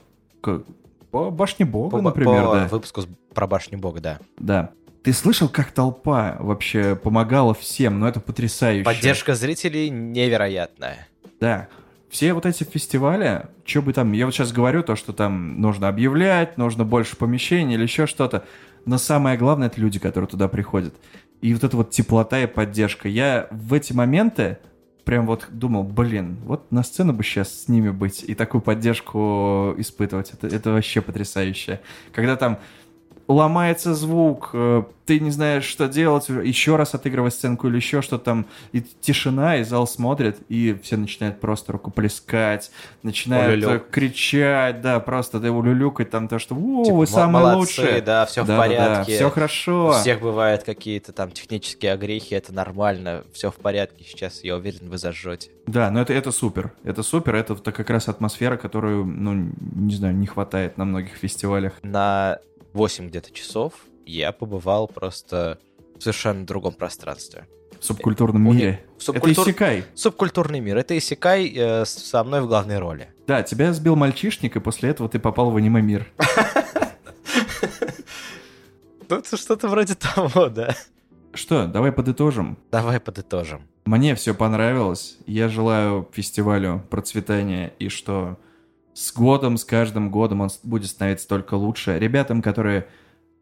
по 1.12 1.32
«Башне 1.32 1.66
Бога», 1.66 1.98
По, 1.98 2.02
например, 2.02 2.46
по 2.46 2.56
да. 2.56 2.68
выпуску 2.68 3.02
про 3.34 3.48
башню 3.48 3.78
бога, 3.78 4.02
да. 4.02 4.20
Да. 4.38 4.72
Ты 5.04 5.14
слышал, 5.14 5.48
как 5.48 5.72
толпа 5.72 6.38
вообще 6.40 6.96
помогала 6.96 7.54
всем? 7.54 8.00
Ну, 8.00 8.08
это 8.08 8.20
потрясающе. 8.20 8.84
Поддержка 8.84 9.34
зрителей 9.34 9.90
невероятная. 9.90 11.08
Да. 11.40 11.70
все 12.10 12.34
вот 12.34 12.46
эти 12.46 12.66
фестивали, 12.66 13.46
что 13.64 13.82
бы 13.82 13.94
там, 13.94 14.12
я 14.12 14.26
вот 14.26 14.34
сейчас 14.34 14.52
говорю 14.52 14.84
то, 14.84 14.98
что 14.98 15.14
там 15.14 15.62
нужно 15.62 15.88
объявлять, 15.88 16.58
нужно 16.58 16.84
больше 16.84 17.16
помещений 17.16 17.76
или 17.76 17.84
еще 17.84 18.08
что-то, 18.08 18.44
но 18.86 18.98
самое 18.98 19.38
главное 19.38 19.68
это 19.68 19.80
люди, 19.80 20.00
которые 20.00 20.28
туда 20.28 20.50
приходят. 20.50 20.94
И 21.42 21.54
вот 21.54 21.64
эта 21.64 21.78
вот 21.78 21.92
теплота 21.92 22.42
и 22.42 22.48
поддержка. 22.48 23.08
Я 23.08 23.48
в 23.52 23.74
эти 23.74 23.94
моменты 23.94 24.58
прям 25.10 25.26
вот 25.26 25.48
думал, 25.50 25.86
блин, 25.86 26.38
вот 26.46 26.72
на 26.72 26.84
сцену 26.84 27.14
бы 27.14 27.24
сейчас 27.24 27.64
с 27.64 27.68
ними 27.68 27.90
быть 27.90 28.24
и 28.28 28.36
такую 28.36 28.62
поддержку 28.62 29.74
испытывать. 29.80 30.30
Это, 30.34 30.46
это 30.46 30.70
вообще 30.70 31.02
потрясающе. 31.02 31.82
Когда 32.14 32.36
там 32.36 32.60
ломается 33.30 33.94
звук, 33.94 34.50
э, 34.54 34.84
ты 35.06 35.20
не 35.20 35.32
знаешь, 35.32 35.64
что 35.64 35.88
делать, 35.88 36.30
еще 36.30 36.76
раз 36.76 36.94
отыгрывать 36.94 37.34
сценку 37.34 37.68
или 37.68 37.78
еще 37.78 38.02
что-то 38.02 38.26
там, 38.26 38.46
и 38.74 38.82
тишина, 38.82 39.58
и 39.58 39.64
зал 39.64 39.88
смотрит, 39.88 40.38
и 40.50 40.78
все 40.84 40.98
начинают 40.98 41.40
просто 41.40 41.72
рукоплескать, 41.74 42.72
начинают 43.04 43.64
Улюлюк. 43.64 43.90
кричать, 43.90 44.82
да, 44.82 45.00
просто 45.00 45.40
да, 45.40 45.52
улюлюкать 45.52 46.10
там 46.10 46.28
то, 46.28 46.38
что 46.40 46.56
«О, 46.56 46.84
Типа, 46.84 46.98
вы 46.98 47.08
самые 47.08 47.44
молодцы, 47.44 47.82
лучшие». 47.82 48.02
да, 48.02 48.26
все 48.26 48.44
в 48.44 48.48
Да-да-да, 48.48 48.68
порядке. 48.68 49.16
все 49.16 49.30
хорошо. 49.30 49.90
У 49.90 49.92
всех 49.94 50.22
бывают 50.22 50.64
какие-то 50.64 51.12
там 51.12 51.32
технические 51.32 51.94
огрехи, 51.94 52.34
это 52.34 52.54
нормально, 52.54 53.24
все 53.32 53.52
в 53.52 53.56
порядке. 53.56 54.04
Сейчас, 54.04 54.44
я 54.44 54.56
уверен, 54.56 54.90
вы 54.90 54.98
зажжете. 54.98 55.50
Да, 55.68 55.92
но 55.92 56.02
это, 56.02 56.14
это 56.14 56.32
супер. 56.32 56.72
Это 56.84 57.04
супер, 57.04 57.36
это 57.36 57.56
как 57.72 57.90
раз 57.92 58.08
атмосфера, 58.08 58.58
которую, 58.58 59.06
ну, 59.06 59.52
не 59.76 59.96
знаю, 59.96 60.16
не 60.16 60.26
хватает 60.26 60.78
на 60.78 60.86
многих 60.86 61.14
фестивалях. 61.14 61.74
На 61.84 62.40
8 62.74 63.08
где-то 63.08 63.32
часов 63.32 63.74
я 64.06 64.32
побывал 64.32 64.88
просто 64.88 65.60
в 65.98 66.02
совершенно 66.02 66.46
другом 66.46 66.74
пространстве. 66.74 67.48
В 67.80 67.86
субкультурном 67.86 68.48
У 68.48 68.54
мире. 68.54 68.86
В 68.98 69.04
субкультур- 69.04 69.32
Это 69.32 69.42
Исекай. 69.52 69.84
Субкультурный 69.96 70.60
мир. 70.60 70.78
Это 70.78 70.98
Исекай 70.98 71.54
э, 71.56 71.86
со 71.86 72.24
мной 72.24 72.42
в 72.42 72.48
главной 72.48 72.78
роли. 72.80 73.10
Да, 73.28 73.42
тебя 73.44 73.72
сбил 73.74 73.96
мальчишник, 73.96 74.56
и 74.56 74.60
после 74.60 74.90
этого 74.90 75.08
ты 75.08 75.20
попал 75.20 75.52
в 75.52 75.56
аниме-мир. 75.56 76.12
Это 79.10 79.38
что-то 79.38 79.68
вроде 79.68 79.96
того, 79.96 80.50
да. 80.50 80.76
Что, 81.34 81.66
давай 81.68 81.92
подытожим. 81.92 82.58
Давай 82.72 83.00
подытожим. 83.00 83.62
Мне 83.86 84.14
все 84.16 84.34
понравилось. 84.34 85.18
Я 85.26 85.48
желаю 85.48 86.08
фестивалю 86.12 86.86
процветания 86.90 87.74
и 87.80 87.90
что 87.90 88.38
с 89.00 89.14
годом, 89.14 89.56
с 89.56 89.64
каждым 89.64 90.12
годом 90.12 90.42
он 90.42 90.50
будет 90.64 90.90
становиться 90.90 91.26
только 91.26 91.54
лучше. 91.54 91.98
Ребятам, 91.98 92.42
которые 92.42 92.86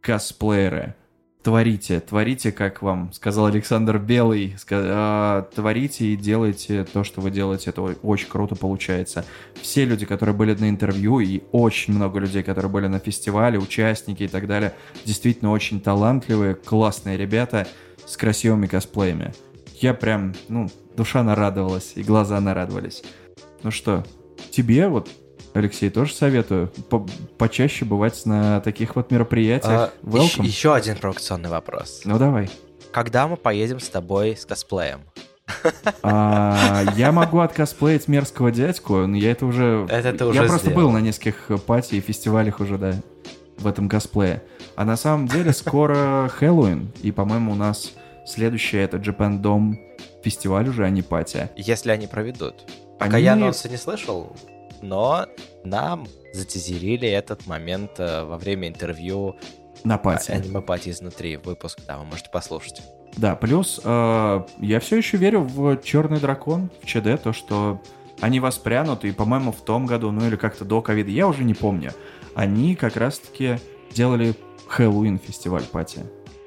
косплееры, 0.02 0.94
творите, 1.42 2.00
творите, 2.00 2.52
как 2.52 2.84
вам 2.84 3.12
сказал 3.12 3.48
Александр 3.48 3.98
Белый, 3.98 4.56
а, 4.70 5.50
творите 5.56 6.06
и 6.06 6.16
делайте 6.16 6.84
то, 6.84 7.04
что 7.04 7.22
вы 7.22 7.32
делаете. 7.32 7.72
Это 7.72 7.82
очень 7.82 8.30
круто 8.30 8.56
получается. 8.56 9.26
Все 9.60 9.84
люди, 9.84 10.06
которые 10.06 10.36
были 10.36 10.54
на 10.54 10.70
интервью, 10.70 11.22
и 11.22 11.42
очень 11.52 11.96
много 11.96 12.20
людей, 12.20 12.44
которые 12.44 12.72
были 12.72 12.86
на 12.86 13.00
фестивале, 13.00 13.58
участники 13.58 14.24
и 14.24 14.28
так 14.28 14.46
далее, 14.46 14.76
действительно 15.06 15.52
очень 15.52 15.82
талантливые, 15.82 16.54
классные 16.54 17.18
ребята 17.18 17.68
с 18.06 18.16
красивыми 18.16 18.68
косплеями. 18.68 19.34
Я 19.74 19.96
прям, 19.96 20.36
ну, 20.50 20.70
душа 20.96 21.24
нарадовалась, 21.24 21.94
и 21.96 22.04
глаза 22.04 22.40
нарадовались. 22.40 23.02
Ну 23.64 23.72
что, 23.72 24.06
тебе 24.52 24.88
вот, 24.88 25.10
Алексей, 25.58 25.90
тоже 25.90 26.14
советую 26.14 26.68
по- 26.90 27.06
почаще 27.38 27.86
бывать 27.86 28.26
на 28.26 28.60
таких 28.62 28.96
вот 28.96 29.12
мероприятиях. 29.12 29.92
Welcome. 30.04 30.46
еще, 30.46 30.74
один 30.74 30.96
провокационный 30.98 31.50
вопрос. 31.50 32.02
Ну 32.06 32.18
давай. 32.18 32.50
Когда 32.92 33.28
мы 33.28 33.36
поедем 33.38 33.80
с 33.80 33.90
тобой 33.90 34.36
с 34.38 34.46
косплеем? 34.46 35.02
А, 36.04 36.84
я 36.96 37.12
могу 37.12 37.40
откосплеить 37.40 38.08
мерзкого 38.08 38.52
дядьку, 38.52 38.96
но 39.08 39.16
я 39.18 39.32
это 39.32 39.46
уже... 39.46 39.86
Это 39.90 40.12
ты 40.14 40.24
Я 40.26 40.30
уже 40.30 40.44
просто 40.46 40.70
сделал. 40.70 40.76
был 40.88 40.92
на 40.92 40.98
нескольких 41.00 41.50
э, 41.52 41.58
пати 41.58 41.96
и 41.96 42.02
фестивалях 42.02 42.60
уже, 42.60 42.78
да, 42.78 42.94
в 43.58 43.68
этом 43.68 43.88
косплее. 43.90 44.44
А 44.76 44.86
на 44.86 44.98
самом 44.98 45.28
деле 45.28 45.54
скоро 45.54 46.30
Хэллоуин, 46.36 46.92
и, 47.02 47.12
по-моему, 47.12 47.54
у 47.54 47.56
нас 47.56 47.94
следующее 48.26 48.84
это 48.84 48.98
Japan 48.98 49.42
Dome 49.42 49.76
фестиваль 50.24 50.68
уже, 50.68 50.86
а 50.86 50.90
не 50.90 51.02
пати. 51.02 51.50
Если 51.56 51.92
они 51.92 52.08
проведут. 52.08 52.56
Пока 53.00 53.16
Они- 53.18 53.26
я 53.26 53.34
анонса 53.34 53.70
не 53.70 53.78
слышал, 53.78 54.36
но 54.82 55.26
нам 55.64 56.08
затизерили 56.34 57.08
этот 57.08 57.48
момент 57.48 57.92
э, 58.00 58.24
во 58.24 58.38
время 58.38 58.68
интервью 58.68 59.36
На 59.84 59.98
пати. 59.98 60.32
аниме-пати 60.32 60.90
изнутри. 60.90 61.38
Выпуск, 61.38 61.80
да, 61.88 61.98
вы 61.98 62.06
можете 62.06 62.30
послушать. 62.30 62.82
Да, 63.16 63.36
плюс 63.36 63.82
э, 63.84 64.42
я 64.60 64.80
все 64.80 64.98
еще 64.98 65.18
верю 65.18 65.42
в 65.42 65.78
Черный 65.82 66.20
дракон, 66.20 66.70
в 66.82 66.86
ЧД, 66.86 67.22
то, 67.22 67.34
что 67.34 67.82
они 68.22 68.40
воспрянут, 68.40 69.06
и, 69.06 69.12
по-моему, 69.12 69.52
в 69.52 69.62
том 69.62 69.86
году, 69.86 70.12
ну 70.12 70.28
или 70.28 70.36
как-то 70.36 70.66
до 70.66 70.82
ковида, 70.82 71.10
я 71.12 71.28
уже 71.28 71.44
не 71.44 71.54
помню, 71.54 71.92
они 72.36 72.76
как 72.76 72.96
раз-таки 72.98 73.58
делали 73.92 74.36
Хэллоуин 74.68 75.18
фестиваль 75.20 75.64
пати. 75.64 76.02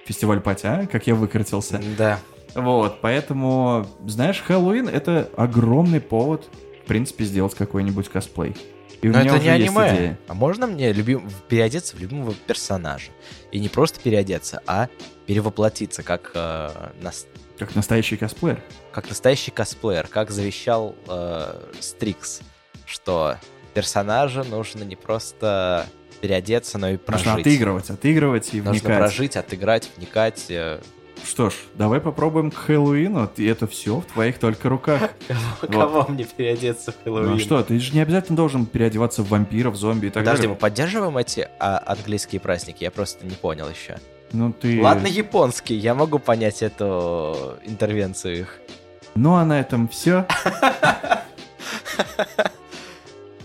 Фестиваль 0.04 0.40
пати, 0.40 0.66
а? 0.66 0.86
Как 0.86 1.06
я 1.06 1.14
выкрутился. 1.14 1.80
Да. 1.96 2.18
Вот, 2.54 3.00
поэтому, 3.00 3.86
знаешь, 4.06 4.40
Хэллоуин— 4.42 4.88
это 4.88 5.30
огромный 5.36 6.00
повод, 6.00 6.48
принципе, 6.90 7.24
сделать 7.24 7.54
какой-нибудь 7.54 8.08
косплей. 8.08 8.56
И 9.00 9.08
Но 9.08 9.20
это 9.20 9.38
не 9.38 9.48
аниме. 9.48 9.94
идея. 9.94 10.18
А 10.26 10.34
можно 10.34 10.66
мне 10.66 10.92
любим... 10.92 11.30
переодеться 11.48 11.96
в 11.96 12.00
любимого 12.00 12.34
персонажа? 12.34 13.12
И 13.52 13.60
не 13.60 13.68
просто 13.68 14.00
переодеться, 14.00 14.60
а 14.66 14.88
перевоплотиться, 15.26 16.02
как, 16.02 16.32
э, 16.34 16.90
нас- 17.00 17.26
Как 17.58 17.74
настоящий 17.76 18.16
косплеер. 18.16 18.60
как 18.92 19.08
настоящий 19.08 19.52
косплеер, 19.52 20.08
как 20.08 20.30
завещал 20.32 20.96
э, 21.06 21.70
Стрикс, 21.78 22.40
что 22.84 23.36
персонажа 23.72 24.42
нужно 24.42 24.82
не 24.82 24.96
просто 24.96 25.86
переодеться, 26.20 26.76
но 26.76 26.90
и 26.90 26.96
прожить. 26.96 27.26
Нужно 27.26 27.40
отыгрывать, 27.40 27.88
отыгрывать 27.90 28.52
и 28.52 28.56
Нужно 28.58 28.72
вникать. 28.72 28.98
прожить, 28.98 29.36
отыграть, 29.36 29.88
вникать. 29.96 30.46
э, 30.50 30.80
Что 31.24 31.50
ж, 31.50 31.54
давай 31.74 32.00
попробуем 32.00 32.50
к 32.50 32.56
Хэллоуину, 32.56 33.30
и 33.36 33.46
это 33.46 33.66
все 33.66 34.00
в 34.00 34.04
твоих 34.06 34.38
только 34.38 34.68
руках. 34.68 35.10
Кого, 35.60 36.06
мне 36.08 36.24
переодеться 36.24 36.92
в 36.92 37.02
Хэллоуин? 37.02 37.30
Ну 37.30 37.38
что, 37.38 37.62
ты 37.62 37.78
же 37.78 37.94
не 37.94 38.00
обязательно 38.00 38.36
должен 38.36 38.66
переодеваться 38.66 39.22
в 39.22 39.28
вампиров, 39.28 39.76
зомби 39.76 40.06
и 40.06 40.10
так 40.10 40.24
Подожди, 40.24 40.42
мы 40.42 40.54
далее. 40.54 40.60
поддерживаем 40.60 41.18
эти 41.18 41.48
а, 41.58 41.82
английские 41.86 42.40
праздники? 42.40 42.84
Я 42.84 42.90
просто 42.90 43.26
не 43.26 43.34
понял 43.34 43.68
еще. 43.68 43.98
Ну 44.32 44.52
ты... 44.52 44.80
Ладно, 44.80 45.06
японский, 45.06 45.74
я 45.74 45.94
могу 45.94 46.18
понять 46.18 46.62
эту 46.62 47.56
интервенцию 47.64 48.40
их. 48.40 48.60
Ну 49.14 49.34
а 49.34 49.44
на 49.44 49.60
этом 49.60 49.88
все. 49.88 50.26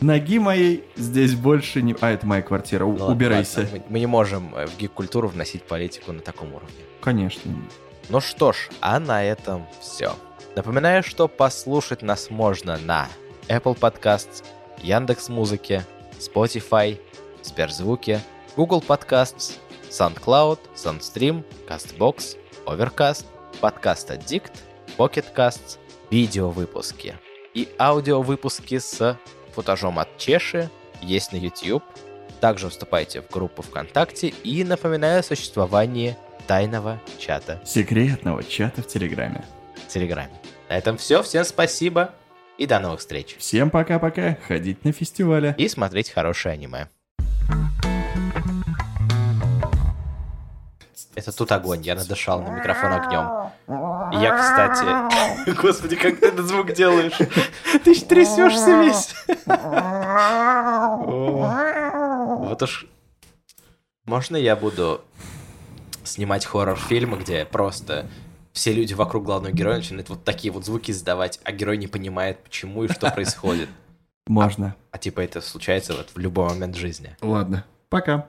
Ноги 0.01 0.39
моей 0.39 0.83
здесь 0.95 1.35
больше 1.35 1.81
не... 1.81 1.95
А, 2.01 2.11
это 2.11 2.25
моя 2.25 2.41
квартира, 2.41 2.85
Ну 2.85 3.07
убирайся. 3.07 3.61
ладно, 3.61 3.71
Мы, 3.73 3.83
мы 3.89 3.99
не 3.99 4.05
можем 4.07 4.53
э, 4.55 4.67
в 4.67 4.77
гик-культуру 4.77 5.27
вносить 5.29 5.63
политику 5.63 6.11
на 6.11 6.19
таком 6.19 6.53
уровне. 6.53 6.75
Конечно. 7.01 7.51
Ну 8.09 8.19
что 8.19 8.51
ж, 8.51 8.69
а 8.81 8.99
на 8.99 9.23
этом 9.23 9.65
все. 9.81 10.15
Напоминаю, 10.55 11.01
что 11.03 11.27
послушать 11.27 12.01
нас 12.01 12.29
можно 12.29 12.77
на 12.77 13.07
Apple 13.47 13.77
Podcasts, 13.77 14.43
Яндекс 14.81 15.29
Музыке, 15.29 15.85
Spotify, 16.19 16.99
Сберзвуке, 17.41 18.21
Google 18.55 18.83
Podcasts, 18.85 19.53
SoundCloud, 19.89 20.59
SoundStream, 20.75 21.43
CastBox, 21.67 22.37
Overcast, 22.65 23.25
Подкаст 23.61 24.11
Addict, 24.11 24.51
Pocket 24.97 25.25
Casts, 25.35 25.77
видеовыпуски 26.11 27.15
и 27.53 27.67
аудиовыпуски 27.79 28.77
с 28.79 29.17
футажом 29.55 29.99
от 29.99 30.17
Чеши 30.17 30.69
есть 31.01 31.31
на 31.31 31.37
YouTube. 31.37 31.83
Также 32.41 32.69
вступайте 32.69 33.21
в 33.21 33.29
группу 33.29 33.61
ВКонтакте 33.61 34.27
и 34.27 34.63
напоминаю 34.63 35.21
о 35.21 35.23
существовании 35.23 36.15
тайного 36.47 36.99
чата 37.17 37.59
Секретного 37.65 38.43
чата 38.43 38.81
в 38.83 38.87
Телеграме. 38.87 39.43
в 39.87 39.87
Телеграме. 39.87 40.31
На 40.69 40.77
этом 40.77 40.97
все. 40.97 41.23
Всем 41.23 41.43
спасибо 41.43 42.11
и 42.57 42.67
до 42.67 42.79
новых 42.79 42.99
встреч. 42.99 43.35
Всем 43.39 43.69
пока-пока. 43.69 44.37
Ходить 44.47 44.83
на 44.85 44.91
фестивале. 44.91 45.55
И 45.57 45.67
смотреть 45.67 46.11
хорошее 46.11 46.53
аниме. 46.53 46.87
Это 51.15 51.31
тут 51.31 51.51
огонь, 51.51 51.81
я 51.81 51.95
надышал 51.95 52.41
на 52.41 52.49
микрофон 52.49 52.91
огнем. 52.91 53.51
Я, 54.21 54.37
кстати... 54.37 55.51
Господи, 55.61 55.95
как 55.95 56.19
ты 56.19 56.27
этот 56.27 56.45
звук 56.47 56.73
делаешь? 56.73 57.17
Ты 57.83 57.95
трясешься 58.01 58.81
весь. 58.81 59.15
Вот 62.47 62.61
уж... 62.61 62.87
Можно 64.05 64.37
я 64.37 64.55
буду 64.55 65.01
снимать 66.03 66.45
хоррор-фильмы, 66.45 67.17
где 67.17 67.45
просто 67.45 68.07
все 68.53 68.71
люди 68.71 68.93
вокруг 68.93 69.25
главного 69.25 69.53
героя 69.53 69.77
начинают 69.77 70.09
вот 70.09 70.23
такие 70.23 70.53
вот 70.53 70.65
звуки 70.65 70.91
издавать, 70.91 71.39
а 71.43 71.51
герой 71.51 71.77
не 71.77 71.87
понимает, 71.87 72.43
почему 72.43 72.83
и 72.83 72.87
что 72.87 73.11
происходит. 73.11 73.69
Можно. 74.27 74.75
А 74.91 74.97
типа 74.97 75.21
это 75.21 75.41
случается 75.41 75.93
вот 75.93 76.09
в 76.13 76.17
любой 76.17 76.49
момент 76.49 76.75
жизни. 76.75 77.15
Ладно. 77.21 77.65
Пока. 77.89 78.27